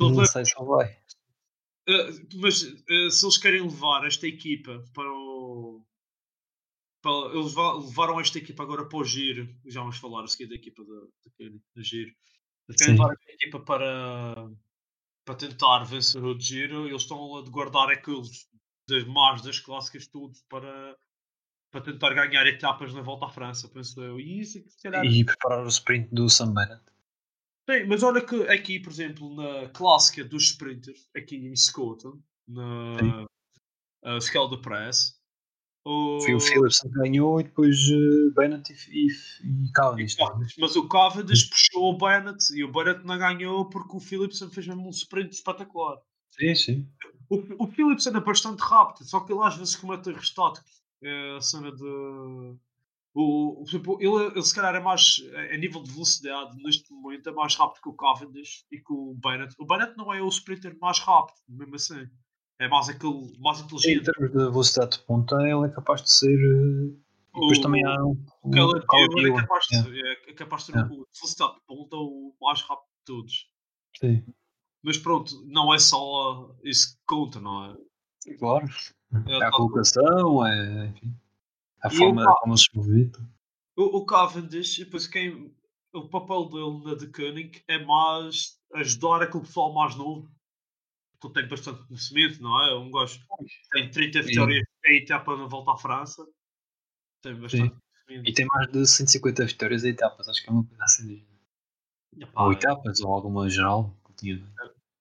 [0.01, 1.05] Não sei se vai.
[1.87, 5.85] Uh, mas uh, se eles querem levar esta equipa para o.
[7.03, 9.55] para- eles va- levaram esta equipa agora para o giro.
[9.67, 12.15] Já vamos falar a seguir da equipa da, da, Kenny, da giro.
[12.67, 14.51] Eles querem levar esta equipa para,
[15.25, 16.87] para tentar vencer o giro.
[16.87, 18.49] Eles estão a guardar aqueles
[18.89, 20.97] das más das clássicas tudo para,
[21.71, 24.21] para tentar ganhar etapas na volta à França, penso eu.
[24.21, 25.05] E isso é calhar.
[25.05, 26.83] E preparar o sprint do Sam Bennett.
[27.69, 33.25] Sim, mas olha que aqui, por exemplo, na clássica dos sprinters, aqui em Scotland, na
[34.05, 35.14] uh, Scale de Press,
[35.85, 36.19] o...
[36.21, 40.19] Foi o Philipson que ganhou e depois eh, Bennett e, e, e Cavendish.
[40.19, 40.25] é?
[40.59, 44.67] mas o Cavendish puxou o Bennett e o Bennett não ganhou porque o Philipson fez
[44.67, 45.99] mesmo um sprint espetacular.
[46.31, 46.89] Sim, sim.
[47.29, 50.83] O, o Philipson é bastante rápido, só que ele às vezes comete erros táticos.
[51.03, 52.57] É a cena de.
[53.17, 55.19] O, o- tipo, ele, ele se calhar é mais.
[55.53, 59.15] A nível de velocidade, neste momento, é mais rápido que o Cavendish e que o
[59.15, 59.55] Bennett.
[59.59, 62.09] O Bennett não é o sprinter mais rápido, mesmo assim.
[62.59, 63.37] É mais aquele.
[63.41, 64.05] mais Em inteligente.
[64.05, 66.39] termos de velocidade de ponta, ele é capaz de ser.
[66.39, 66.87] eh,
[67.37, 68.25] e depois O- também há um.
[68.43, 70.95] O Caleb é capaz de, yeah, é, é capaz de ter Yeah.
[70.95, 73.49] o de velocidade de ponta o mais rápido de todos.
[73.99, 74.25] Sim.
[74.83, 77.77] Mas pronto, não é só isso que conta, não é?
[78.39, 78.67] Claro.
[79.27, 80.87] É É a colocação, é.
[80.89, 81.15] Enfim,
[81.83, 83.11] a forma o- como se move.
[83.77, 85.53] O, o Cavendish, depois quem.
[85.93, 90.29] O papel dele na The Koenig é mais ajudar aquele pessoal mais novo.
[91.33, 92.75] Tem bastante conhecimento, não é?
[92.77, 94.29] Um gajo que tem 30 Sim.
[94.29, 96.27] vitórias em etapa na volta à França.
[97.23, 97.75] Tem bastante
[98.07, 98.29] conhecimento.
[98.29, 101.27] E tem mais de 150 vitórias em etapas, acho que é uma coisa assim.
[102.17, 103.97] E, pá, Ou etapas, ou alguma geral.
[104.07, 104.55] que tinha.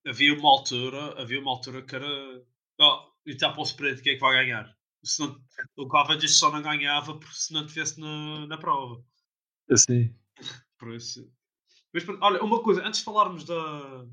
[0.07, 2.45] havia uma altura, havia uma altura que era.
[2.79, 4.75] Oh, etapa ao sprint, quem é que vai ganhar?
[5.03, 5.39] Se não,
[5.77, 9.03] o Cavendish só não ganhava porque se não tivesse na, na prova.
[9.69, 10.15] Assim.
[10.77, 11.29] Por isso.
[11.93, 14.05] Mas olha, uma coisa, antes de falarmos da,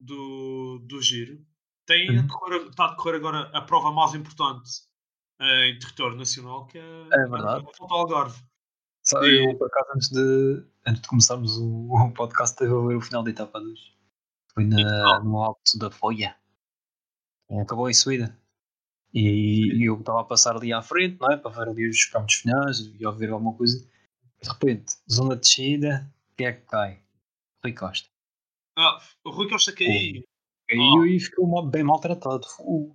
[0.00, 1.44] do, do giro,
[1.86, 2.26] tem a Uhum.
[2.26, 4.70] decorrer- está a decorrer agora a prova mais importante
[5.40, 7.64] eh, em território nacional, que é, É verdade.
[7.66, 8.42] a ao Algarve.
[9.02, 12.86] Sabe, E- eu por acaso antes de, antes de começarmos o, o podcast esteve a
[12.86, 13.80] ver o final da etapa 2.
[14.52, 16.36] Foi na, no alto da Folha.
[17.62, 18.36] Acabou em subida.
[19.12, 21.36] E, e eu estava a passar ali à frente, não é?
[21.36, 23.78] Para ver ali os campos finais e ouvir alguma coisa.
[24.42, 27.02] De repente, zona de descida, quem é que cai?
[27.64, 28.08] Rui Costa.
[28.78, 30.22] Ah, o Rui Costa caiu.
[30.70, 32.46] Caiu e ficou bem maltratado.
[32.60, 32.94] O,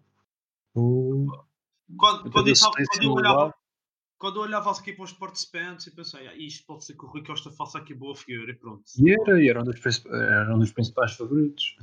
[0.75, 1.27] o,
[1.97, 3.53] Quando, quando, quando eu olhava,
[4.17, 7.07] quando eu olhava aqui para os participantes, eu pensei, ah, isto pode ser que o
[7.07, 8.83] Rui Costa faça aqui boa figura e pronto.
[8.97, 11.75] E era, e era um dos, era um dos principais favoritos.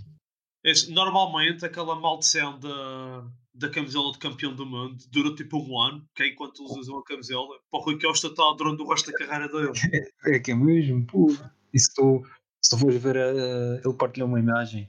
[0.65, 6.09] Esse- normalmente aquela maldição da, da camisola de campeão do mundo dura tipo um ano,
[6.15, 7.59] que é enquanto eles usam a camisola.
[7.71, 9.73] Para o Rui Costa está durante o resto da carreira dele.
[10.25, 11.27] É que é mesmo, pô.
[11.75, 12.23] E se tu,
[12.61, 14.89] se tu fores ver, eh, ele partilhou uma imagem,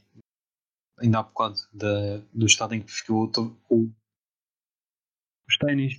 [0.99, 3.29] ainda há bocado, da, do estado em que ficou
[3.69, 3.91] o-
[5.47, 5.93] os ténis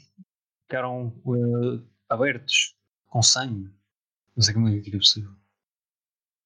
[0.70, 2.74] eram eh, abertos,
[3.06, 3.70] com sangue.
[4.36, 5.34] Não sei como é que é possível.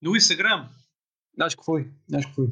[0.03, 0.69] No Instagram,
[1.41, 2.51] Acho que foi, acho que foi.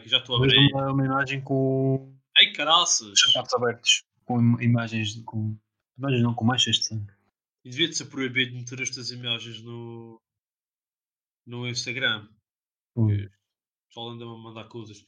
[0.00, 0.56] Que já estou a abrir.
[0.72, 3.06] uma, uma imagem com Ai caraças!
[3.08, 5.56] os sapatos abertos, com im- imagens, com
[5.98, 7.12] imagens não, com manchas de sangue.
[7.64, 10.18] E devia de ser proibido meter estas imagens no,
[11.46, 12.26] no Instagram.
[12.94, 13.30] Foi.
[13.96, 15.06] Só anda-me a mandar coisas.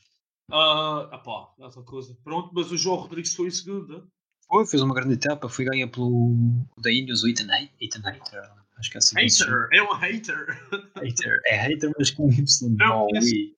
[0.51, 2.17] Ah, ah pá, outra coisa.
[2.25, 4.03] Pronto, mas o João Rodrigues ficou em segunda.
[4.47, 6.35] Foi, fez uma grande etapa, foi ganha pelo
[6.79, 9.15] da Ineos, o Ethan, Ha- Ethan Hater, acho que é assim.
[9.17, 9.69] Hater!
[9.75, 10.47] É um hater!
[10.97, 12.47] Hater, é hater, mas com Y,
[12.79, 13.35] Não, não, conheço.
[13.35, 13.55] I.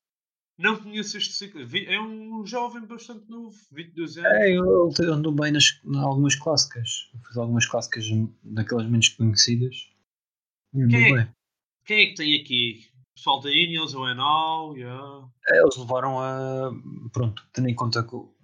[0.58, 1.60] Não conheço este ciclo.
[1.60, 4.32] É um jovem bastante novo, 22 anos.
[4.32, 8.04] É, ele andou bem nas, em algumas clássicas, fez algumas clássicas
[8.42, 9.76] daquelas menos conhecidas.
[10.72, 11.14] Quem é?
[11.14, 11.34] bem.
[11.84, 12.89] Quem é que tem aqui?
[13.20, 15.28] Pessoal da Ineos, o Enal, yeah.
[15.50, 16.70] É, Eles levaram a.
[17.12, 18.34] Pronto, tendo em conta que o-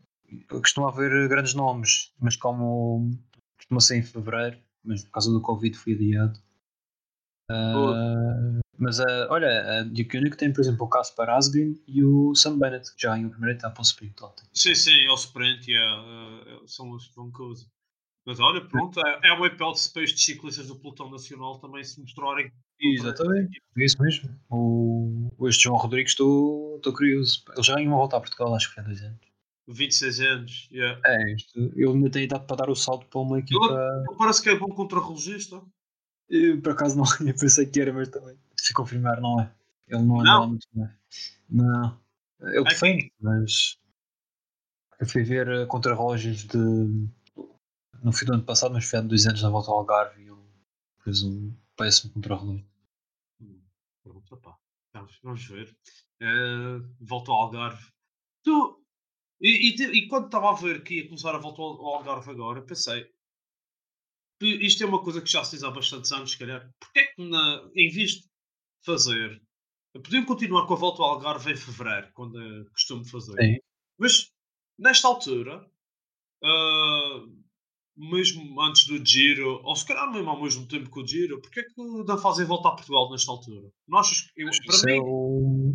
[0.50, 3.10] costuma haver grandes nomes, mas como
[3.56, 6.38] costuma ser em fevereiro, mas por causa do Covid foi adiado.
[7.50, 12.34] Ah, mas ah, olha, a Duke Unique tem, por exemplo, o Caspar Asgreen e o
[12.34, 14.44] Sam Bennett, que já ganhou a primeira etapa ao sprint ontem.
[14.52, 16.04] Sim, sim, é o sprint, yeah.
[16.48, 17.66] eh, são os vão coisa.
[18.26, 21.98] Mas olha, pronto, é, é uma hipótese para estes ciclistas do pelotão nacional também se
[21.98, 22.52] mostrarem.
[22.80, 24.30] Exatamente, é isso mesmo.
[24.50, 27.42] O, este João Rodrigues, estou estou curioso.
[27.54, 29.18] Ele já uma volta a Portugal, acho que foi há dois anos.
[29.68, 31.00] 26 anos, yeah.
[31.04, 34.04] É, isto, ele ainda tem idade para dar o salto para uma equipa.
[34.08, 35.60] Ele parece que é bom contra-relogista.
[36.28, 38.36] Eu, por acaso não, eu pensei que era, mas também.
[38.60, 39.52] Fui confirmar, não é.
[39.88, 40.40] Ele não anda Não?
[40.40, 40.88] lá muito bem.
[41.48, 42.00] Não.
[42.40, 43.78] Ele É defende, mas.
[45.00, 46.58] Eu fui ver eh, contra-relógios de.
[48.02, 50.28] No fim do ano passado, mas foi há dois anos na volta ao Algarve e
[50.28, 50.36] ele
[51.02, 52.66] fez um péssimo contra-relógio.
[53.40, 53.62] Hum,
[54.02, 54.58] Pronto, opá.
[54.92, 55.76] Vamos, vamos ver.
[56.20, 57.92] Eh, volta ao Algarve.
[58.42, 58.84] Tu,
[59.40, 62.62] e, e, e quando estava a ver que ia começar a volta ao, Algarve agora,
[62.62, 63.10] pensei.
[64.40, 66.70] Isto é uma coisa que já se diz há bastantes anos, se calhar.
[66.78, 68.28] Porquê é que na, em vez de
[68.84, 69.42] fazer.
[69.94, 73.32] Podiam continuar com a volta ao Algarve em fevereiro, quando é costume fazer.
[73.42, 73.58] Sim.
[73.98, 74.30] Mas
[74.78, 75.66] nesta altura,
[76.44, 77.26] ah,
[77.96, 81.60] mesmo antes do Giro, ou se calhar mesmo ao mesmo tempo que o Giro, porque
[81.60, 83.70] é que não fazem volta a Portugal nesta altura?
[83.88, 85.74] Não achas que, eu, para Isso é mim, o-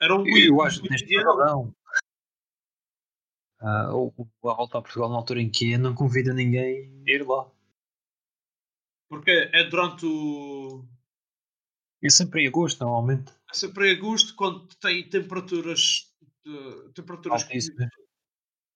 [0.00, 1.36] era um Eu win- acho que neste ideal.
[1.38, 1.74] não.
[3.60, 7.02] Ah, o, o- a volta a Portugal na altura em que é, não convida ninguém
[7.08, 7.50] a ir lá.
[9.08, 10.84] Porque é durante o.
[12.02, 13.32] É sempre em agosto, normalmente.
[13.50, 16.12] É sempre em agosto, quando tem temperaturas.
[16.46, 17.88] eh, temperaturas, Altíssimas.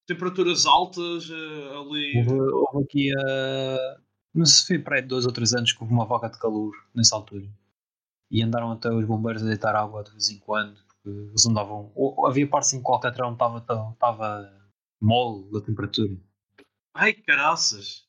[0.08, 2.18] Temperaturas altas eh, ali.
[2.18, 4.00] Houve, houve aqui a.
[4.34, 6.38] Não sei se foi para aí dois ou três anos que houve uma vaga de
[6.38, 7.46] calor nessa altura.
[8.30, 11.92] E andaram até os bombeiros a deitar água de vez em quando, porque eles andavam.
[11.94, 13.58] ou- havia partes em que o Alcatrão estava
[13.92, 16.16] estava mole da temperatura.
[16.94, 18.06] Ai, caraças!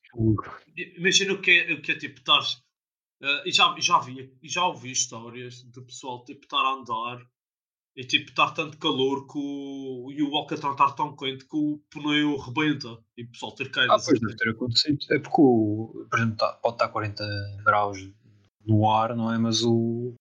[0.97, 2.39] Imagina o que é, o que é tipo estar.
[3.21, 7.25] eh, e já, já vi, já ouvi histórias de pessoal tipo estar a andar
[7.95, 11.81] e tipo estar tanto calor que o, e o Alcatrão estar tão quente que o
[11.89, 14.05] pneu rebenta e o pessoal ter Ah, caídas.
[14.05, 14.97] pois deve ter acontecido.
[15.11, 17.23] É porque, o, por exemplo, tá- pode estar 40
[17.65, 17.97] graus
[18.65, 19.37] no ar, não é?
[19.37, 20.13] Mas o,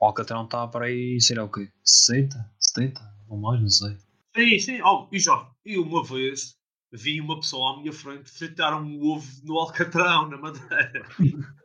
[0.00, 1.70] o Alcatrão está para aí, sei lá o quê?
[1.84, 3.96] 60, 70, ou mais, não sei.
[4.34, 6.54] Sim, sim, oh, e já, e uma vez
[6.90, 11.06] vi uma pessoa à minha frente fritar um ovo no Alcatrão, na madeira.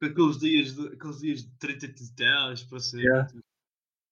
[0.00, 3.00] Aqueles dias de, aqueles dias de 30 e 10 para ser.
[3.00, 3.28] Yeah.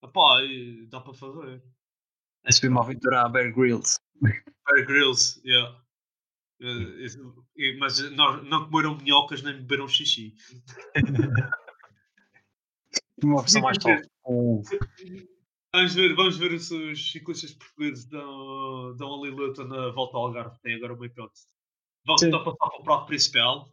[0.02, 0.40] Epá,
[0.88, 1.62] dá para fazer.
[2.44, 3.98] Esse foi uma aventura à Bear Grylls.
[4.20, 5.80] Bear Grylls, yeah.
[6.60, 10.34] Eh, mas não, não comeram minhocas nem beberam xixi.
[13.22, 13.78] Uma versão mais
[14.24, 14.62] ovo.
[15.74, 20.26] Vamos ver, vamos ver se os ciclistas portugueses dão, dão ali luta na volta ao
[20.26, 20.58] Algarve.
[20.60, 21.46] Tem agora uma hipótese.
[22.06, 23.72] Vamos então passar para o prato principal,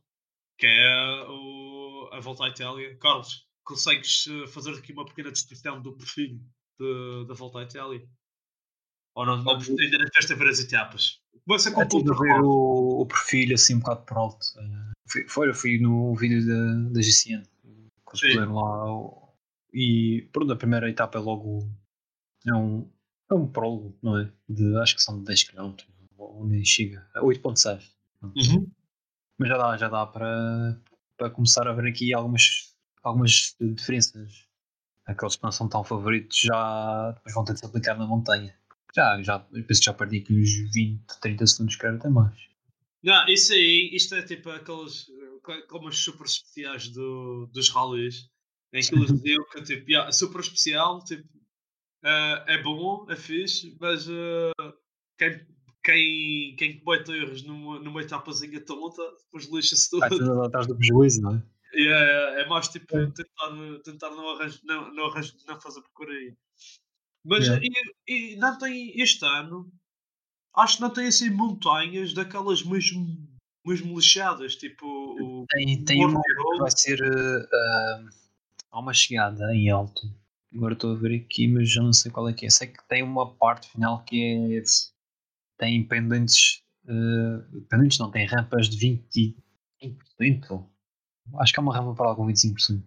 [0.58, 2.98] que é o, a volta à Itália.
[2.98, 6.40] Carlos, consegues eh, fazer aqui uma pequena descrição do perfil
[6.80, 8.08] de- da volta à Itália?
[9.16, 11.20] Ou não, não ainda não tiveste a ver as etapas?
[11.46, 14.46] Começa com a ver o, o perfil assim um bocado por alto.
[14.58, 17.44] Eh, Fui, foi, eu fui no vídeo da, da GCN.
[18.10, 19.34] Puseram lá.
[19.74, 21.70] E pronto, a primeira etapa é logo.
[22.48, 22.90] É um,
[23.30, 24.32] é um prólogo, não é?
[24.48, 25.76] De, acho que são 10 km.
[26.18, 27.06] Onde chega.
[27.16, 27.84] A 8.6.
[28.24, 28.72] Uhum.
[29.38, 30.82] Mas já dá, já dá para,
[31.18, 32.73] para começar a ver aqui algumas,
[33.04, 34.48] algumas diferenças
[35.06, 38.56] aqueles que não são tão favoritos já depois vão ter de se aplicar na montanha.
[38.96, 42.36] Já, já, eu penso que já perdi aqui uns 20, 30 segundos, quero até mais.
[43.04, 45.08] Não, isso aí, isto é tipo aqueles,
[45.66, 48.30] aquelas super especiais do, dos rallies,
[48.72, 51.28] em que eles diziam que tipo, yeah, super especial, tipo,
[52.04, 54.54] uh, é bom, é fixe, mas uh,
[55.18, 55.46] quem,
[55.84, 60.02] quem, quem comete erros numa, numa etapazinha tonta, depois lixa-se tudo.
[60.02, 61.44] Vai tudo atrás do prejuízo, não é?
[61.84, 66.34] Yeah, é mais tipo tentar, tentar não, arranjar, não, não, arranjar, não fazer por aí.
[67.26, 67.66] Mas Yeah.
[68.08, 69.72] e, e não tem este ano,
[70.56, 73.06] acho que não tem assim montanhas daquelas mesmo,
[73.66, 77.00] mesmo lixadas, tipo o Tem, tem uma que vai ser.
[77.04, 78.04] ah,
[78.72, 80.02] há uma chegada em alto.
[80.56, 82.50] Agora estou a ver aqui, mas já não sei qual é que é.
[82.50, 84.64] Sei que tem uma parte final que é.
[85.58, 86.62] Tem pendentes.
[86.88, 88.78] eh, pendentes não, tem rampas de
[90.20, 90.73] 25%.
[91.40, 92.84] Acho que é uma rampa para algum 25%.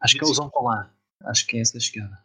[0.00, 0.90] Acho que eles vão para lá.
[1.24, 2.22] Acho que é essa a chegada.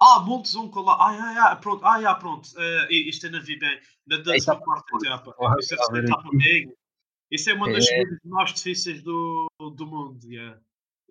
[0.00, 0.96] Ah, Montes Oncolar.
[1.00, 1.12] Ah,
[1.46, 1.84] ah, ah, pronto.
[1.84, 2.48] Ah, ah, pronto.
[2.58, 3.60] Eh, isto é na VB.
[4.06, 5.36] Na É, décima etapa quarta etapa.
[5.58, 6.72] Isso é a ver etapa mega.
[7.30, 7.96] Isso é uma das É.
[7.96, 10.22] coisas mais difíceis do, do mundo.
[10.26, 10.60] Yeah.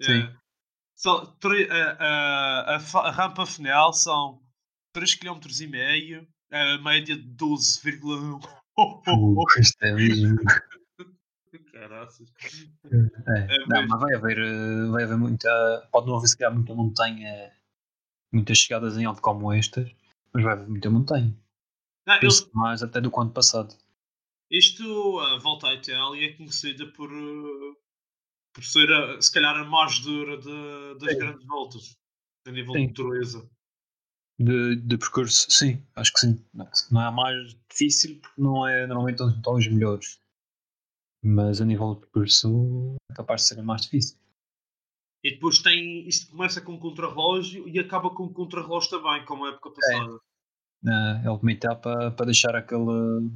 [0.01, 0.11] Sim.
[0.11, 0.39] Yeah.
[0.97, 4.41] Só, tre- a, a, a, fa- a rampa final são
[4.95, 8.39] 3,5 km, a média de 12,1.
[8.77, 10.37] Uh, isto é mesmo.
[11.75, 12.31] Caraças.
[12.89, 15.87] É, É não, mas vai haver, eh, vai haver muita.
[15.91, 17.51] Pode não haver se calhar muita montanha,
[18.31, 19.91] muitas chegadas em alto como estas,
[20.33, 21.35] mas vai haver muita montanha.
[22.07, 23.75] Não, Penso mais até do que ano passado.
[24.49, 27.75] isto, a volta à Itália, é conhecida por, eh,
[28.53, 31.19] por ser, a- se calhar, a mais dura de- das Sim.
[31.19, 31.97] grandes voltas,
[32.47, 32.87] a nível Sim.
[32.87, 33.49] de dureza.
[34.39, 36.45] De, de percurso, sim, acho que sim.
[36.53, 40.21] Não, não é a mais difícil porque não é normalmente onde estão os melhores.
[41.27, 44.15] Mas a nível de percurso é capaz de ser mais difícil.
[45.23, 49.71] E depois tem, isto começa com contrarrelógio e acaba com contrarrelógio também, como a época
[49.71, 50.19] passada.
[50.83, 53.31] Na é a última etapa para deixar aquele.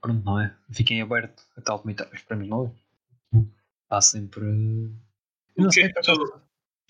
[0.00, 0.56] Pronto, não é?
[0.70, 2.14] Fiquem aberto até a última etapa.
[2.14, 2.70] Esperamos nós.
[3.90, 4.46] Há sempre.
[4.46, 6.40] Eu não O que é sei, tu,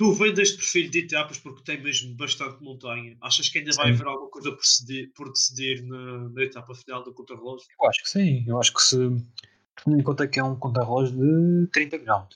[0.00, 3.18] tu vem deste perfil de etapas porque tem mesmo bastante montanha.
[3.20, 3.92] Achas que ainda vai Sim.
[3.92, 7.66] haver alguma coisa por decidir, por decidir na, na etapa final do contrarrelógio?
[7.78, 8.42] Eu acho que sim.
[8.46, 8.96] Eu acho que se.
[8.96, 12.34] Tendo em conta que é um contra-relógio de 30 km.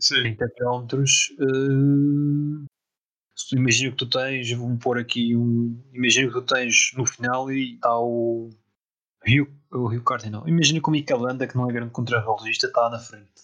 [0.00, 0.34] Sim.
[0.34, 1.04] 30 km.
[3.36, 4.50] se imagina que tu tens.
[4.52, 5.78] Vou pôr aqui um.
[5.92, 8.48] Imagina que tu tens no final e está o.
[9.22, 10.48] Rio, o Rio não.
[10.48, 13.42] Imagina que o Mikel Landa, que não é grande contra-relogista, está na frente.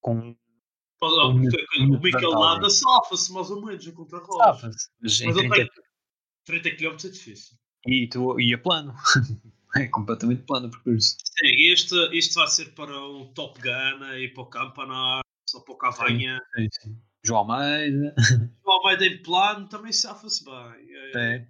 [0.00, 0.36] Com.
[1.02, 2.30] O, o, Mikel.
[2.30, 4.60] Landa safa-se mais ou menos a contrarrelógio.
[4.60, 7.56] Sabe-se, mas em Mas ele 30 tem 30 km é difícil.
[7.86, 8.94] e, tu, e a plano.
[9.76, 11.16] é completamente plano o percurso.
[11.22, 15.20] Sim, este, este vai ser para o Top Gun e para o Campanar,
[15.54, 16.40] ou para o Cavanha.
[16.54, 16.96] Sim, sim.
[17.24, 18.14] João Almeida.
[18.64, 20.54] O Almeida em plano também safa-se bem.
[20.54, 21.48] É, É.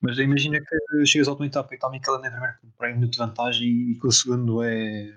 [0.00, 2.94] Mas imagina que chegas à última etapa e está Mikel Landa em primeiro com um
[2.94, 5.12] minuto de vantagem e que o segundo é.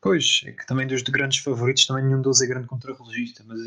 [0.00, 3.58] Pois, é que também dos de grandes favoritos também nenhum deles é grande contra-relogista, mas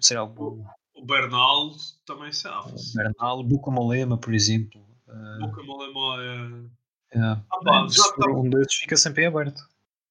[0.00, 1.70] sei lá, o O Bernal
[2.04, 2.94] também safa-se.
[2.96, 4.80] Bernal, Buca Molema, por exemplo.
[5.08, 6.68] eh, Boca Malema
[7.12, 7.18] é.
[7.18, 7.20] é.
[7.22, 9.62] Ah, pá, Se já for tá- um desses fica sempre em aberto.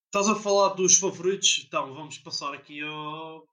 [0.08, 3.48] Estás a falar dos favoritos, então vamos passar aqui ao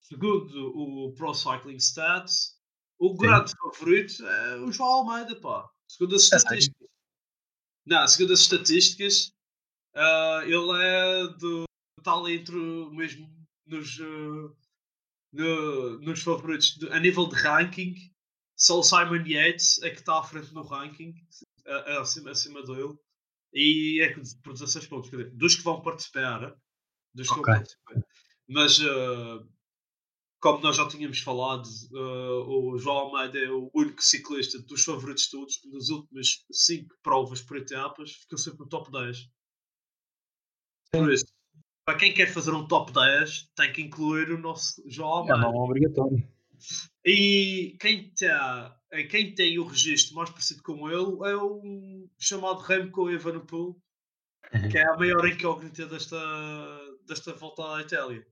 [0.00, 2.56] segundo o Pro Cycling Stats.
[2.98, 5.68] O grande favorito é o João Almeida, pá.
[5.88, 6.88] Segundo as É estatísticas.
[7.84, 9.32] Não, segundo as estatísticas,
[9.94, 11.64] ah, ele é do.
[12.06, 12.56] ali entre
[12.90, 13.28] mesmo
[13.66, 14.54] nos, ah,
[15.32, 17.94] no- nos favoritos de- a nível de ranking.
[18.56, 21.14] Só o Simon Yates é que está à frente no ranking,
[21.66, 22.94] ah, acima, acima dele.
[23.52, 26.54] E é que por 16 pontos, dizer, dos que vão participar,
[27.14, 27.94] dos que vão participar.
[28.48, 29.44] Mas ah,
[30.40, 35.28] como nós já tínhamos falado, ah, o João Almeida é o único ciclista dos favoritos
[35.30, 39.28] todos que nas últimas 5 provas por etapas ficou sempre no top 10.
[40.92, 41.26] Por isso,
[41.84, 45.40] para quem quer fazer um top 10, tem que incluir o nosso João É Almeida.
[45.40, 46.28] não obrigatório.
[47.04, 52.60] E quem, tá, eh, quem tem o registro mais parecido com ele é o chamado
[52.60, 53.76] Remco Evenepoel,
[54.70, 56.18] que é a maior incógnita desta,
[57.06, 58.26] desta volta à Itália.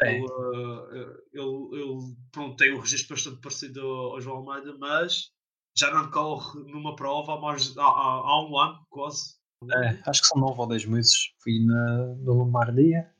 [0.00, 0.16] É.
[0.16, 5.30] Ele, eh, ele, ele, pronto, tem um registro bastante parecido ao, ao João Almeida, mas
[5.76, 9.38] já não corre numa prova há, mais, há, há, há um ano, quase.
[9.68, 11.34] É, acho que são 9 ou 10 meses.
[11.38, 13.12] Fui na, na Lombardia.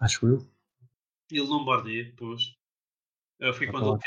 [0.00, 0.48] Acho eu.
[1.30, 2.56] Ele não bardeia, depois.
[3.38, 3.98] Eu fui quando.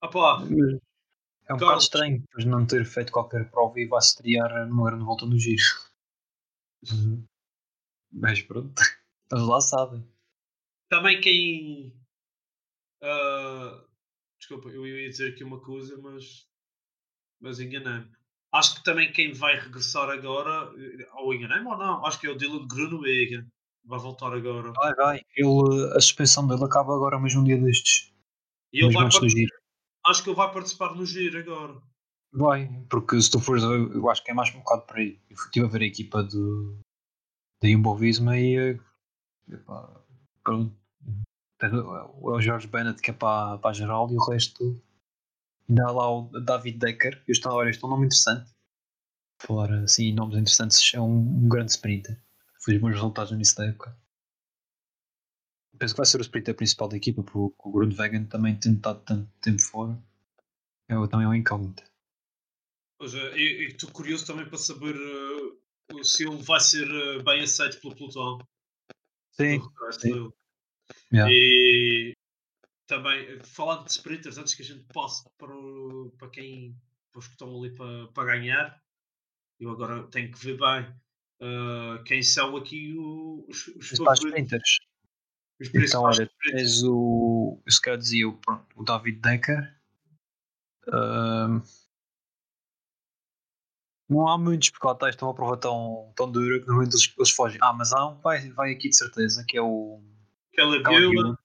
[0.00, 0.80] Ah pá, Mas
[1.48, 5.04] É um bocado estranho depois não ter feito qualquer prova e vai-se estrear numa grande
[5.04, 5.62] volta no giro.
[6.92, 7.24] Uhum.
[8.12, 8.74] Mas pronto,
[9.32, 10.06] eles lá sabem.
[10.88, 11.98] também quem.
[13.02, 13.84] ah,
[14.38, 16.48] desculpa, eu ia dizer aqui uma coisa, mas.
[17.40, 18.10] Mas enganei-me.
[18.54, 20.70] Acho que também quem vai regressar agora.
[21.16, 22.06] Ou enganei-me ou não?
[22.06, 23.46] Acho que é o Dylan Grunewagen.
[23.84, 24.72] Vai voltar agora.
[24.72, 25.20] Vai, vai.
[25.36, 28.14] Ele, a suspensão dele acaba agora mesmo um dia destes.
[28.72, 29.06] E ele vai.
[30.06, 31.82] Acho que ele vai participar no giro agora.
[32.32, 34.98] Vai, porque se tu fores, a ver, eu acho que é mais um bocado por
[34.98, 35.20] aí.
[35.30, 36.78] Eu estive a ver a equipa do,
[37.62, 38.56] da Jumbo Visma e.
[38.56, 38.80] eh,
[39.48, 40.00] epá,
[40.44, 40.76] pronto.
[42.20, 44.80] O o Jorge Bennett que é para, para a geral e o resto.
[45.70, 47.22] Há lá o David Decker.
[47.26, 48.50] Eu estou, olha, este é um nome interessante.
[49.40, 52.20] Falar assim, nomes interessantes, é um, um grande sprinter.
[52.62, 53.96] Fez bons resultados no início da época.
[55.78, 59.02] Penso que vai ser o sprinter principal da equipa, porque o Grundwagen também tem estado
[59.04, 60.00] tanto tempo fora.
[60.88, 61.82] É, também é um incógnito.
[63.00, 67.42] Ou seja, e estou curioso também para saber eh, se ele vai ser eh, bem
[67.42, 68.38] aceito pelo pelotão.
[69.32, 69.60] Sim,
[69.98, 70.32] sim.
[71.12, 71.32] Yeah.
[71.32, 72.14] E
[72.86, 76.76] também, falando de sprinters, antes que a gente passe para, o- para quem
[77.12, 78.82] para os que estão ali para, para ganhar,
[79.60, 80.94] eu agora tenho que ver bem
[81.40, 84.78] eh, quem são aqui os, os Os sprinters.
[85.60, 87.60] os Então, olha, tens o.
[87.68, 89.74] Se calhar dizia o, pronto, o David Decker.
[90.92, 91.62] Ahm,
[94.08, 97.30] não há muitos, porque lá estão a prova tão, tão dura que normalmente eles, eles
[97.30, 97.58] fogem.
[97.62, 100.00] Ah, mas há um que vai, vai aqui de certeza, que é o.
[100.56, 101.36] Caleb Ewan.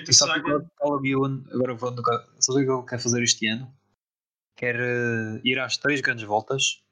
[0.00, 0.70] Peter E sabe que Sagan.
[1.04, 3.74] Ewan, agora vou no ca- sabes o que ele quer fazer este ano?
[4.56, 6.82] Quer eh, ir às três grandes voltas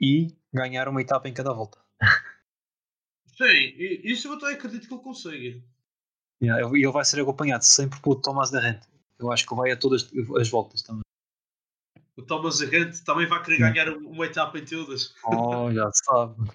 [0.00, 1.78] e ganhar uma etapa em cada volta.
[3.36, 5.62] Sim, e- isso eu até acredito que ele consiga.
[6.42, 8.86] Yeah, ele vai ser acompanhado sempre pelo Thomas da Rente.
[9.18, 11.02] Eu acho que vai a todas as voltas também.
[12.16, 15.14] O Thomas Arrente também vai querer ganhar uma etapa em todas.
[15.24, 16.50] Oh, já sabe.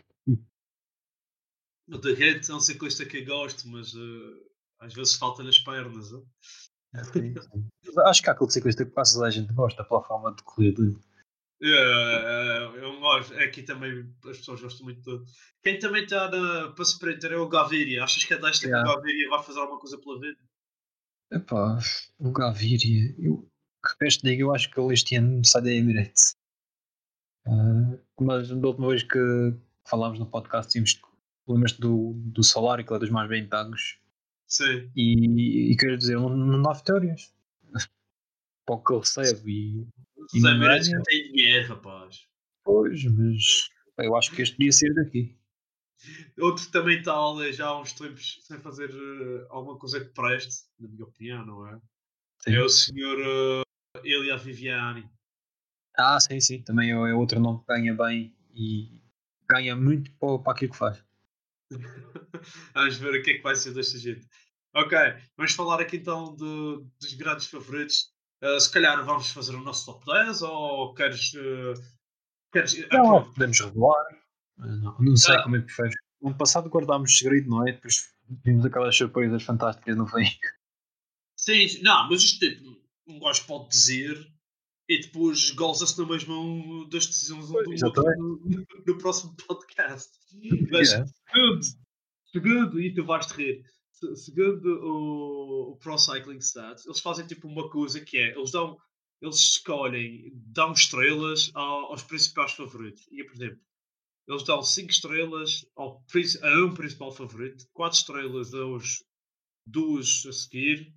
[1.92, 4.44] O da Rente é um ciclista que eu gosto, mas eh,
[4.80, 6.10] às vezes falta-lhe as pernas.
[6.94, 10.72] Mas Acho que há aquele ciclista que quase a gente gosta pela forma de correr
[10.74, 10.98] dele.
[11.64, 13.34] É, é, eu gosto.
[13.36, 15.24] Aqui também as pessoas gostam muito dele.
[15.64, 18.04] Quem também está na- para sprinter é o Gaviria.
[18.04, 18.84] Achas que é desta Yeah.
[18.90, 20.40] que o Gaviria vai fazer alguma coisa pela vida?
[21.32, 21.78] Epá,
[22.20, 23.48] o Gaviria, eu
[23.86, 26.36] que queres te diga, eu acho que ele este ano sai da Emirates.
[27.46, 29.20] Ah, mas da última vez que
[29.88, 30.94] falámos no podcast, tínhamos
[31.52, 34.00] lembras do, do salário, que ele é dos mais bem pagos.
[34.48, 34.92] Sim.
[34.96, 37.34] E, e quero dizer, não dá vitórias.
[38.66, 39.52] Para o que ele recebe.
[39.52, 39.88] E,
[40.38, 41.00] Emirates ganha.
[41.00, 42.28] já têm dinheiro, rapaz.
[42.64, 45.38] pois, mas eu acho que este podia sair daqui.
[46.40, 50.66] Outro também está ali já há uns tempos sem fazer eh, alguma coisa que preste,
[50.80, 51.80] na minha opinião, não é?
[52.40, 52.56] Sim.
[52.56, 55.08] É o senhor uh, Elia Viviani.
[55.96, 56.62] Ah, sim, sim.
[56.64, 59.00] Também é, é outro nome que ganha bem e
[59.48, 61.04] ganha muito para, para aquilo que faz.
[62.74, 64.26] Vamos ver o que é que vai ser desta gente.
[64.74, 64.98] Ok,
[65.38, 68.12] vamos falar aqui então de- dos grandes favoritos.
[68.44, 71.34] Uh, se calhar vamos fazer o nosso top 10 ou queres.
[71.34, 71.74] uh,
[72.52, 74.06] queres Não, ok, podemos revelar.
[74.58, 75.44] Mas Não, não sei Ah.
[75.44, 75.96] como é que preferes.
[76.22, 77.74] No passado guardámos segredo, não é?
[77.74, 78.14] Depois
[78.46, 80.26] vimos aquelas surpresas fantásticas no fim.
[81.36, 82.64] Sim, sim, não, mas isto tipo,
[83.08, 84.16] um gajo pode dizer
[84.94, 90.10] e depois goza-se na mesma um das decisões um do outro no, no próximo podcast.
[90.72, 91.12] Mas Yeah.
[91.32, 91.62] segundo,
[92.32, 97.26] segundo, e tu vais te rir, se- segundo o, o Pro Cycling Stats, eles fazem
[97.28, 98.78] tipo uma coisa que é, eles dão,
[99.22, 103.08] eles escolhem, dão estrelas ao- aos principais favoritos.
[103.12, 103.60] E, por exemplo,
[104.28, 106.04] eles dão 5 estrelas ao,
[106.44, 109.04] a um principal favorito, 4 estrelas aos
[109.66, 110.94] duas a seguir,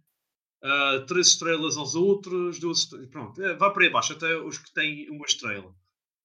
[0.64, 4.58] uh, 3 estrelas aos outros, duas estre- pronto, é, vai para aí abaixo, até os
[4.58, 5.74] que têm uma estrela.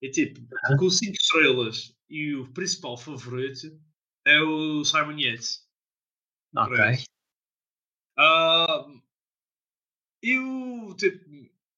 [0.02, 0.40] E tipo,
[0.78, 3.68] com 5 estrelas e o principal favorito
[4.26, 5.68] é o Simon Yates.
[6.56, 6.78] Ok.
[8.18, 8.86] Ah,
[10.22, 11.26] eu, tipo,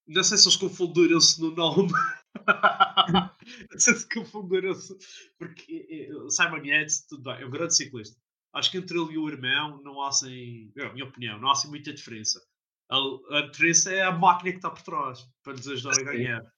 [0.07, 1.91] não sei se eles confundiram-se no nome.
[3.72, 4.97] não sei se confundiram-se.
[5.38, 8.20] Porque eh, o Simon Yates, tudo bem, é um grande ciclista.
[8.53, 11.49] Acho que entre ele e o irmão não há assim, é a minha opinião, não
[11.49, 12.41] há assim muita diferença.
[12.92, 16.54] A, a diferença é a máquina que está por trás para lhes ajudar a ganhar.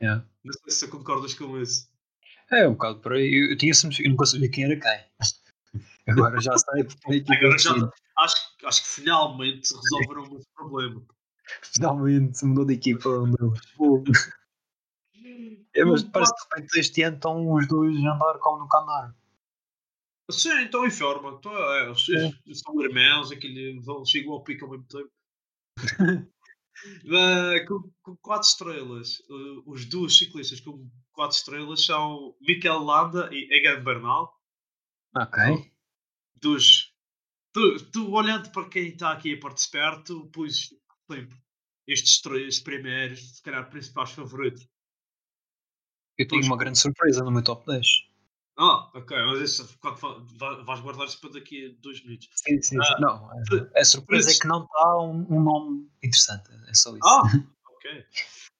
[0.00, 0.24] Yeah.
[0.44, 1.90] Não sei se concordas com isso.
[2.50, 3.34] É um bocado por aí.
[3.34, 5.04] Eu, eu tinha sempre, eu nunca sabia quem era quem.
[6.08, 7.90] Agora já sei porque Agora já-.
[8.18, 11.02] Acho, acho que finalmente resolveram esse problema.
[11.62, 13.08] Finalmente mudou de equipa.
[15.74, 18.58] É, mas O parece que de repente este ano estão os dois a andar como
[18.60, 19.14] nunca andaram.
[20.30, 21.36] Sim, estão em forma.
[21.38, 25.10] Então, é, eles são irmãos, aquele, vão, chegam ao pico ao mesmo tempo.
[27.14, 33.28] Ah, com, com quatro estrelas, uh, os dois ciclistas com quatro estrelas são Mikel Landa
[33.30, 34.36] e Egan Bernal.
[35.14, 35.70] Ok.
[36.34, 36.92] Dos
[37.52, 40.74] Tu, tu olhando para quem está aqui a participar, tu pus
[41.10, 41.36] sempre
[41.86, 44.66] estes três primeiros, se calhar principais favoritos.
[46.16, 46.46] Eu tenho Pois.
[46.46, 47.86] uma grande surpresa no meu top 10.
[48.64, 49.68] Ah, ok, mas isso
[50.64, 52.28] vais guardar isso para daqui a dois minutos.
[52.36, 56.48] Sim, sim, Ah, Não, a- a surpresa é que não está um, um nome interessante.
[56.68, 57.00] É só isso.
[57.04, 57.22] Ah,
[57.68, 58.04] ok.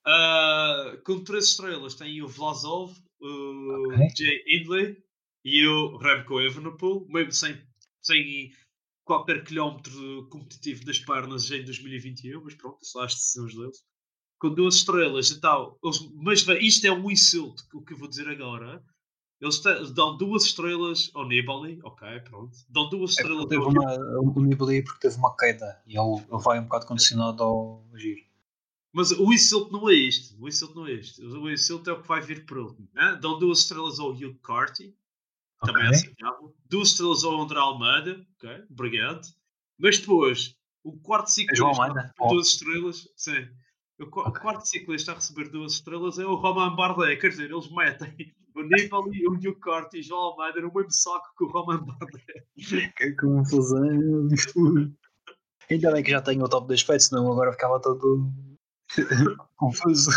[0.05, 4.09] Ah, com três estrelas tem o Vlasov, o Ok.
[4.18, 4.96] Jay Hindley
[5.44, 7.62] e o Remco Evenepoel, mesmo sem,
[8.03, 8.53] sem
[9.05, 13.78] qualquer quilómetro competitivo das pernas em 2021, mas pronto, são as decisões deles.
[14.40, 18.28] Com duas estrelas, então, eles, mas isto é um insulto, o que eu vou dizer
[18.28, 18.82] agora.
[19.43, 19.61] Eles
[19.93, 22.57] dão duas estrelas ao Nibali, ok, pronto.
[22.68, 26.14] Dão duas É estrelas teve ao uma, o Nibali porque teve uma queda e ele,
[26.30, 28.22] ele vai um bocado condicionado ao giro.
[28.93, 30.36] Mas o insulto não é este.
[30.38, 31.20] O insulto não é este.
[31.24, 32.88] O insulto é o que vai vir por último.
[32.95, 33.18] né?
[33.20, 34.95] Dão duas estrelas ao Hugh Carty,
[35.61, 35.97] também é Ok.
[35.99, 36.55] aceitável.
[36.70, 39.26] Duas estrelas ao André Almeida, ok, obrigado.
[39.78, 42.01] Mas depois, o quarto ciclista João a Almeida?
[42.03, 42.28] receber Oh.
[42.28, 43.49] duas estrelas, sim.
[43.99, 44.40] O, qu- o Ok.
[44.40, 47.20] quarto ciclista a receber duas estrelas é o Roman Bardet.
[47.20, 50.90] Quer dizer, eles metem o Nibali, o Hugh Carty e o João Almeida no mesmo
[50.90, 52.92] saco que o Roman Bardet.
[52.96, 53.80] Que confusão.
[55.70, 58.30] Ainda bem que já tenho o top 10 feito, senão agora ficava todo
[59.57, 60.11] confuso.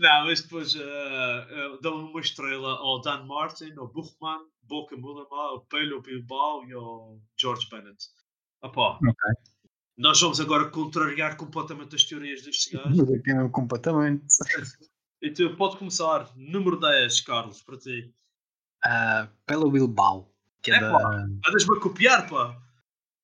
[0.00, 5.28] Não, mas depois ah, ah, dão uma estrela ao Dan Martin, ao Buchmann, Boca Mulama,
[5.30, 8.06] ao Pelho Bilbao e ao George Bennett.
[8.62, 9.14] Opá, Ok.
[9.98, 12.96] nós vamos agora contrariar completamente as teorias destes gajos.
[13.52, 14.24] Completamente.
[15.22, 16.28] Então, pode começar.
[16.36, 18.12] Número 10, Carlos, para ti.
[18.84, 20.34] Ah, pelo Bilbao.
[20.62, 20.90] Que é, É, da.
[20.90, 21.14] pá.
[21.48, 22.60] Andas-me a copiar, pá.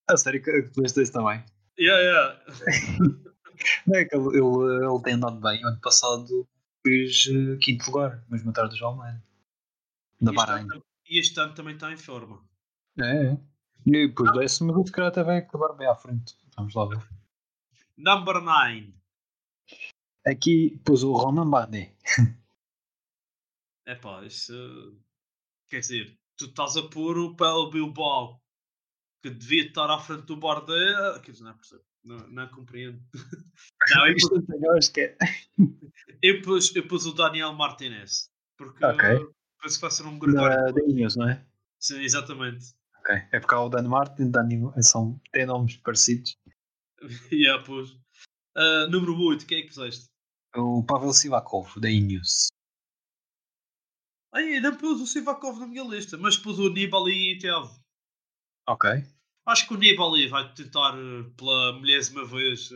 [0.08, 1.44] A sério que tu és desse também.
[1.78, 2.44] Yeah, yeah.
[3.86, 5.62] Não é que ele, ele, ele tem andado bem.
[5.64, 6.48] Ano passado
[6.86, 9.22] fez eh, quinto lugar, mesmo atrás do João Almeida.
[10.20, 10.66] Da Bahrein.
[11.08, 12.40] E este ano também está em forma.
[12.98, 13.38] É, é.
[13.86, 16.36] E depois décimo, mas se calhar até vai acabar bem à frente.
[16.56, 16.98] Vamos lá ver.
[17.96, 18.94] Number 9.
[20.28, 21.96] Aqui pôs o Roman Bardet.
[23.86, 24.52] É pá, isso.
[25.70, 28.42] Quer dizer, tu estás a pôr o Pel Bilbao
[29.22, 31.22] que devia estar à frente do Bardet.
[31.22, 31.82] Quer dizer, não percebo.
[32.04, 33.02] Não, não compreendo.
[33.90, 34.30] Não, eu, pus,
[34.96, 35.16] eu é.
[36.22, 38.30] eu, pus, eu pus o Daniel Martinez.
[38.56, 39.08] Porque Ok.
[39.60, 40.72] penso que vai ser um gregário.
[40.72, 41.44] Da, não é?
[41.78, 42.74] Sim, exatamente.
[42.98, 43.14] Ok.
[43.32, 46.36] É porque há o Dan Martin, Dani, são, têm nomes parecidos.
[47.32, 47.98] yeah, pus.
[48.56, 50.08] Ah, número 8, quem é que puseste?
[50.60, 52.48] O Pavel Sivakov, da Ineos.
[54.34, 57.70] Ai, não pus o Sivakov na minha lista, mas pus o Nibali e Tiago.
[58.68, 58.90] Ok.
[59.46, 62.68] Acho que o Nibali vai tentar eh, pela milésima vez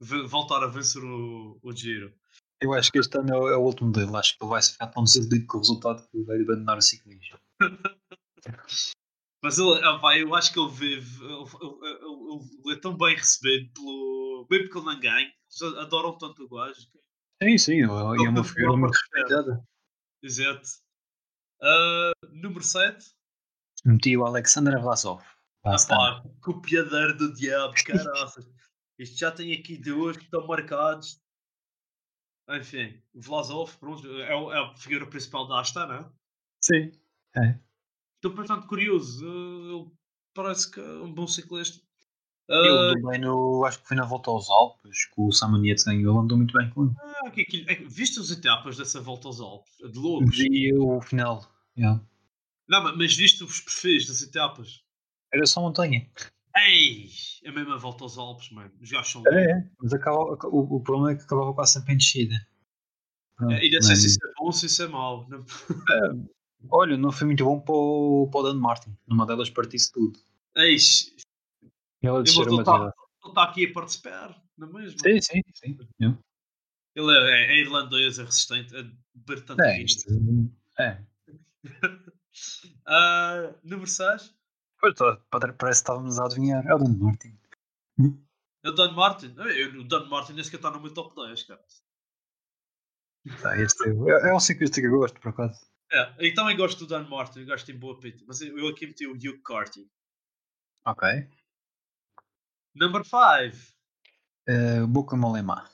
[0.00, 2.12] ve- voltar a vencer o, o Giro.
[2.60, 4.16] Eu acho que este ano é o, é o último dele.
[4.16, 7.38] Acho que ele vai ficar tão desiludido com o resultado que vai abandonar o ciclismo.
[9.44, 13.14] Mas ele, ah, eu acho que ele vive, ele, ele- ele- ele é tão bem
[13.14, 14.05] recebido pelo.
[14.50, 16.80] Mesmo que ele não ganhe, eles adoram tanto o gajo.
[17.42, 17.72] Sim, sim.
[17.74, 19.64] E é uma Ele figura muito respeitada.
[20.22, 20.68] Exato.
[21.62, 23.14] Ah, número 7.
[23.84, 25.22] Meti o Alexander Vlasov.
[25.64, 25.96] Ah, está.
[25.96, 28.48] pá, copiadeiro do diabo, caraças.
[28.98, 31.20] Isto já tem aqui dois que estão marcados.
[32.48, 36.12] Enfim, Vlasov, pronto, é, o- é a figura principal da Astana.
[36.62, 36.92] Sim.
[38.16, 39.24] Estou bastante curioso.
[39.26, 39.90] Ele
[40.32, 41.84] parece que é um bom ciclista.
[42.48, 43.64] Ele Ah, andou bem no.
[43.64, 46.14] Acho que foi na volta aos Alpes, que o Samanietz ganhou.
[46.14, 46.94] Ele andou muito bem com ele.
[47.24, 49.72] ah, que é que- viste as etapas dessa volta aos Alpes?
[49.82, 50.36] É De loucos.
[50.36, 51.44] Vi o final.
[51.76, 52.00] yeah.
[52.68, 54.82] Não, mas- viste os perfis das etapas?
[55.32, 56.08] Era só montanha.
[56.56, 57.08] Ei!
[57.46, 58.72] A mesma volta aos Alpes, mano.
[58.80, 59.70] Os gajos são É, é.
[59.80, 60.18] Mas acaba,
[60.48, 62.34] o, o problema é que acabava quase sempre em descida.
[63.36, 65.28] Pronto, É, E não sei mas- se isso é bom ou se isso é mau.
[65.28, 65.44] Não-
[66.70, 68.96] Olha, não foi muito bom para o, para o Dan Martin.
[69.06, 70.18] Numa delas partisse tudo.
[70.56, 71.12] Eish,
[72.06, 72.94] Ele a descer mas uma ele tá-
[73.24, 75.00] ele está aqui a participar, não é mesmo?
[75.00, 75.78] Sim, sim, sim.
[76.94, 78.82] Ele é, é irlandês, é resistente, é
[79.14, 80.08] beber tanto É, isto.
[80.78, 81.02] É.
[82.86, 84.34] Ah, número 6.
[84.78, 86.66] Pois, tá, parece que estávamos a adivinhar.
[86.66, 87.38] É o Dan Martin.
[88.62, 89.34] É o Dan Martin.
[89.38, 91.64] Eu- O Dan Martin nem sequer está no meu top 10, cara.
[93.40, 95.66] Tá, este é, é um ciclista que eu gosto, por acaso.
[95.90, 98.22] É, eu também gosto do Dan Martin, gosto de boa pita.
[98.26, 99.88] Mas eu, eu aqui meti o Hugh Carty.
[100.84, 101.08] Ok.
[102.76, 103.56] Number 5.
[104.48, 105.68] Uh, Boca Molema.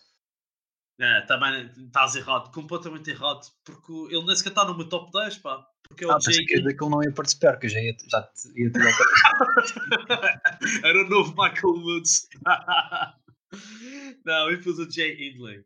[1.00, 3.40] É, também estás errado, completamente errado.
[3.64, 5.66] Porque ele nem sequer está no meu top 10, pá.
[5.88, 8.53] Porque é Ah, pensei que ele não ia participar, que eu já ia, já te-
[8.61, 8.80] ia ter.
[10.86, 12.28] Era o novo Michael Woods.
[14.24, 15.64] não, eu pus o Jay Hindley.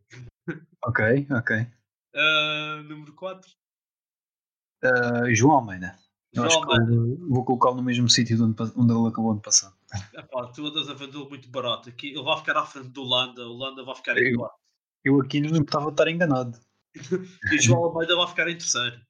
[0.85, 1.67] ok, ok.
[2.15, 3.51] Ah, número 4.
[4.85, 5.97] Uh, João Almeida.
[6.33, 9.43] Eu acho que eu vou colocá-lo no mesmo sítio de onde, onde ele acabou de
[9.43, 9.73] passar.
[10.15, 11.89] Epá, tu andas a vendê-lo muito barato.
[11.89, 14.57] Aqui, ele vai ficar à frente do Landa, o Landa vai ficar em quarto.
[15.05, 16.59] Eu aqui não estava a estar enganado.
[17.53, 19.01] E o João Almeida vai ficar em terceiro.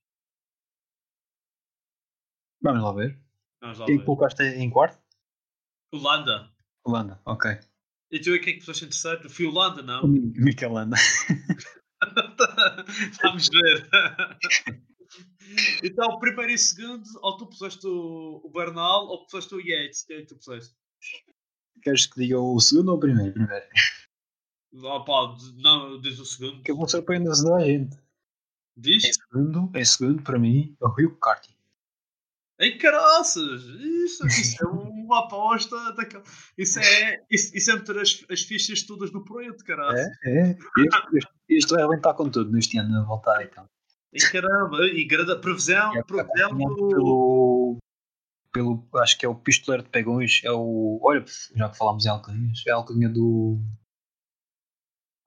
[2.62, 3.18] Vamos lá ver.
[3.60, 4.04] Vamos lá Quem ver.
[4.04, 4.98] colocaste em quarto?
[5.92, 6.50] O Landa.
[6.84, 7.58] Holanda, ok.
[8.10, 9.30] E tu e quem é que puseste em terceiro?
[9.30, 10.06] Fui o Landa, não?
[10.06, 10.96] Mi- Mikel Landa.
[13.22, 13.88] Vamos ver.
[15.82, 20.02] então, primeiro e segundo, ou tu puseste o, Bernal ou puseste o Yates.
[20.02, 20.74] Quem é que tu puseste?
[21.82, 23.32] Queres que diga o segundo ou o primeiro?
[23.32, 23.66] Primeiro.
[24.84, 26.62] Ah, pá, não, diz o segundo.
[26.62, 27.96] Que eu vou surpreender a gente.
[28.76, 29.04] Diz?
[29.04, 31.56] Em segundo, em segundo, para mim, é o Rio Carti.
[32.58, 33.64] Em caraças!
[33.64, 35.76] Isso, isso é uma aposta.
[36.56, 40.06] Isso é, isso, isso é meter as, as fichas todas no preto, caraças.
[40.24, 40.50] É, é.
[40.50, 43.68] Este, este, este vai arrebentar com tudo neste ano a voltar então.
[44.16, 46.88] E caramba, e grande previsão, É previsão acompanhado do.
[46.88, 47.78] pelo,
[48.52, 49.02] pelo.
[49.02, 50.40] Acho que é o pistoleiro de pegões.
[50.44, 50.98] É o.
[51.02, 53.60] Olha, já que falámos em alcunhas, é a alcunha do.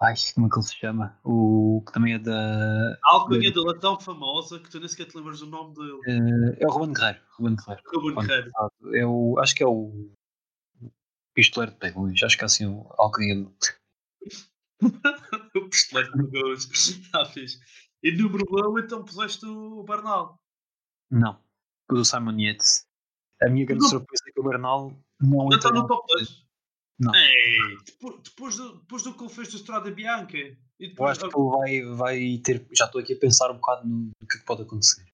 [0.02, 1.20] Ai, como é que ele se chama?
[1.26, 2.94] O que também é da.
[3.04, 6.00] A alcunha dele é tão famosa que tu nem sequer te lembras do nome dele.
[6.08, 7.20] eh, É o Ruben Guerreiro.
[7.38, 7.84] Ruben Guerreiro.
[7.94, 8.52] Ruben Guerreiro.
[8.94, 10.10] É o, acho que é o
[11.36, 12.24] pistoleiro de pegões.
[12.24, 13.54] Acho que é assim o alcunha dele.
[15.58, 16.70] o pistoleiro de gols.
[16.72, 17.60] Está fixe.
[18.04, 20.40] E número 1, então puseste o Bernal.
[21.12, 21.42] Não.
[21.90, 22.88] O do Simon Yates.
[23.42, 23.90] A minha grande Não.
[23.90, 26.46] surpresa é que o Bernal não Não está no top 2.
[27.00, 27.16] Não.
[27.16, 30.38] Ei, depois, depois, do, depois do que ele fez do Strada Bianca.
[30.38, 32.68] E Eu depois, acho que ele vai, vai ter.
[32.74, 35.06] Já estou aqui a pensar um bocado no, no que é que pode acontecer.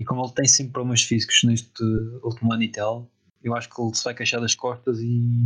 [0.00, 1.82] E como ele tem sempre problemas físicos neste
[2.24, 3.08] último ano e tal,
[3.40, 5.44] eu acho que ele se vai queixar das costas e,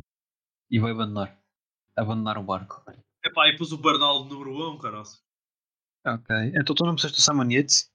[0.70, 1.38] e vai abandonar.
[1.94, 2.82] Abandonar o barco.
[3.24, 5.04] Epá, e depois o Bernal número 1, caralho.
[6.07, 6.36] Ok.
[6.54, 7.90] Então tu não precisaste do Simon Yates?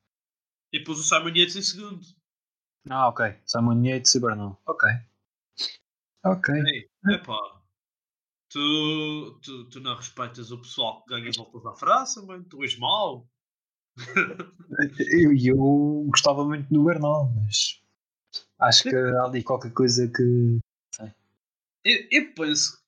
[0.73, 2.01] E depois o Simon Yates em segundo.
[2.89, 3.39] Ah, ok.
[3.45, 4.61] Simon Yates e Bernal.
[4.65, 4.89] Ok.
[6.25, 6.53] Ok.
[6.55, 7.61] Ei, epá.
[8.49, 12.43] Tu, tu, tu não respeitas o pessoal que ganha voltas à França, mano.
[12.43, 13.25] Tu és mau.
[15.09, 17.81] Eu, eu gostava muito do Bernal, mas
[18.59, 20.59] acho que há ali qualquer coisa que.
[21.83, 22.81] Eu, eu penso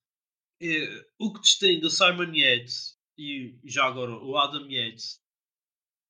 [0.61, 5.22] eh, o que distingue o Simon Yates e já agora o Adam Yates,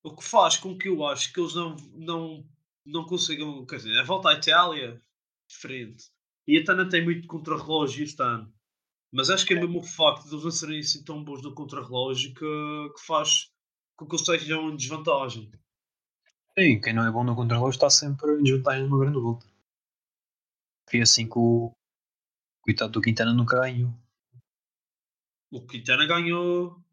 [0.04, 2.46] o que faz com que eu acho que eles não, não,
[2.86, 5.02] não consigam, quer dizer, a volta à Itália,
[5.48, 6.12] diferente.
[6.48, 8.54] E até não tem muito contrarrelógio este ano.
[9.12, 11.54] Mas acho que é mesmo o facto de eles não serem assim tão bons no
[11.54, 13.52] contrarrelógio que, que faz
[13.96, 15.52] com que eles estejam em desvantagem.
[16.58, 19.46] Sim, quem não é bom no controle está sempre em desvantagem numa grande volta.
[20.90, 21.72] Foi assim que o
[22.62, 23.94] coitado do Quintana nunca ganhou.
[25.52, 26.84] O Quintana ganhou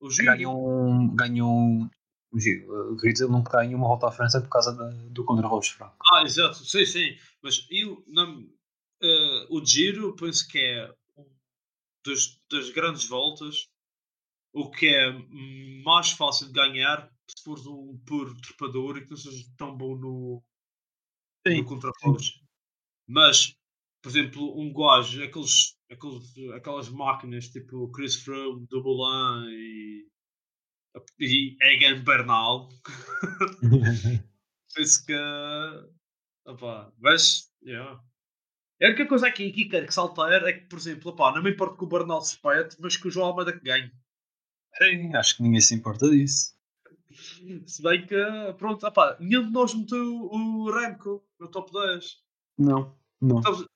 [0.00, 0.26] o Giro.
[0.26, 1.14] Ganhou um.
[1.14, 1.90] Ganhou um.
[2.32, 5.24] o Giro, Eu queria dizer, nunca ganhou uma volta à França por causa da, do
[5.24, 5.96] contra-relógio fraco.
[6.12, 7.16] Ah, exato, sim, sim.
[7.42, 8.48] Mas eu, não,
[9.02, 11.26] eh, o Giro, penso que é um
[12.04, 13.68] dos, das grandes voltas,
[14.52, 15.12] o que é
[15.84, 19.96] mais fácil de ganhar se fores um puro trepador e que não sejas tão bom
[19.96, 20.42] no,
[21.46, 22.40] no contrarrelógio.
[23.08, 23.54] Mas,
[24.02, 30.08] por exemplo, um gajo, aqueles, aqueles, aquelas máquinas tipo Chris Froome, Dumoulin e,
[31.18, 32.68] e Egan Bernal,
[34.74, 35.14] penso que.
[36.46, 37.50] Opá, mas.
[37.62, 38.00] Yeah.
[38.82, 41.50] A única coisa aqui, aqui quero que saltar é que, por exemplo, opá, não me
[41.50, 43.92] importa que o Bernal se pete, mas que o João Almeida que ganhe.
[44.78, 46.58] Sim, acho que ninguém se importa disso.
[47.66, 48.16] Se bem que,
[48.56, 52.22] pronto, opá, nenhum de nós meteu o Remco no top 10.
[52.56, 53.40] Não, não.
[53.40, 53.66] Estamos-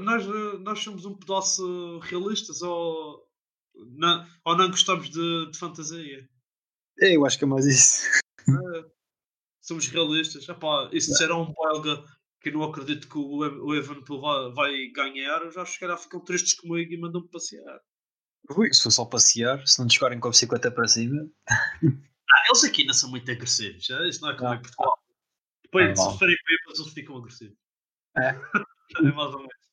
[0.00, 0.26] nós,
[0.60, 3.26] nós, somos um pedaço realistas ou
[3.74, 6.28] não, ou não gostamos de, de fantasia?
[7.00, 8.02] É, Eu acho que é mais isso.
[9.60, 10.48] Somos realistas.
[10.48, 12.04] Epá, e se disser a um belga
[12.40, 16.20] que não acredito que o, o vai, vai ganhar, eu já acho que calhar ficam
[16.20, 17.80] tristes comigo e mandam-me passear.
[18.56, 21.26] Ui, se for só passear, se não chegarem com a bicicleta para cima.
[21.46, 23.88] Ah, eles aqui não são muito agressivos.
[23.88, 24.08] É?
[24.08, 24.98] Isso não é como Ah, em Portugal.
[25.62, 27.56] Depois, Ah, se forem bêbados, eles ficam agressivos.
[28.18, 28.28] É?
[28.98, 29.63] é mais ou menos.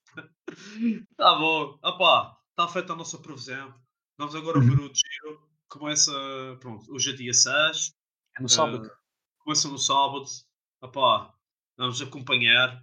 [1.18, 1.78] Tá bom.
[1.84, 3.74] Opá, está feita a nossa previsão.
[4.18, 4.66] Vamos agora Uhum.
[4.66, 5.52] ver o giro.
[5.70, 6.12] Começa,
[6.60, 7.93] pronto, hoje é dia 6.
[8.38, 8.86] É no sábado.
[8.86, 8.91] Eh,
[9.39, 10.26] começa no sábado.
[10.82, 11.34] Opá,
[11.78, 12.82] vamos acompanhar.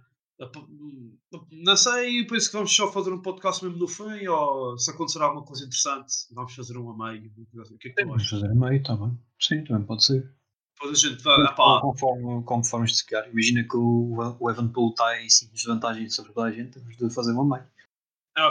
[1.51, 5.21] Não sei, penso que vamos só fazer um podcast mesmo no fim ou se acontecer
[5.21, 7.29] alguma coisa interessante, vamos fazer um a meio.
[7.29, 9.19] O que é que tu Vamos fazer meio, está bem.
[9.39, 10.33] Sim, também pode ser.
[10.79, 11.43] Depois a gente vai.
[11.43, 13.29] Opá, Conforme, conforme se calhar.
[13.29, 17.33] Imagina que o, o Evanpool está em desvantagem sobre toda a gente, temos de fazer
[17.33, 17.67] uma meio.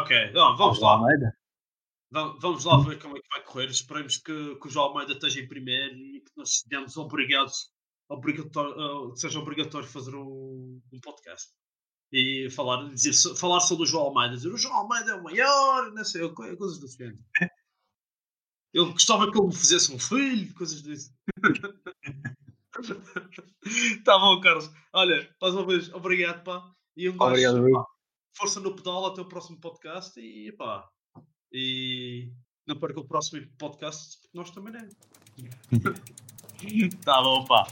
[0.02, 0.92] ok, não, vamos lá.
[0.92, 1.34] Almeida.
[2.10, 3.66] Vamos vamos lá ver como é que vai correr.
[3.70, 7.70] Esperemos que, que o João Almeida esteja em primeiro e que nós sejamos obrigados
[8.10, 11.50] obrigatório, uh, seja obrigatório fazer um, um podcast
[12.10, 15.92] e falar, dizer, falar sobre o João Almeida, dizer o João Almeida é o maior,
[15.92, 17.18] não sei, co- coisas do género.
[18.72, 21.12] Ele gostava que ele me fizesse um filho, coisas desse.
[24.04, 24.70] tá bom, Carlos.
[24.92, 26.70] Olha, mais uma vez, obrigado, pá.
[26.96, 27.72] E um Obrigado, Rui.
[28.36, 30.88] força no pedal até o próximo podcast e pá.
[31.52, 32.32] E
[32.66, 34.88] não perca o próximo podcast, porque nós também é.
[37.04, 37.66] tá bom, pá.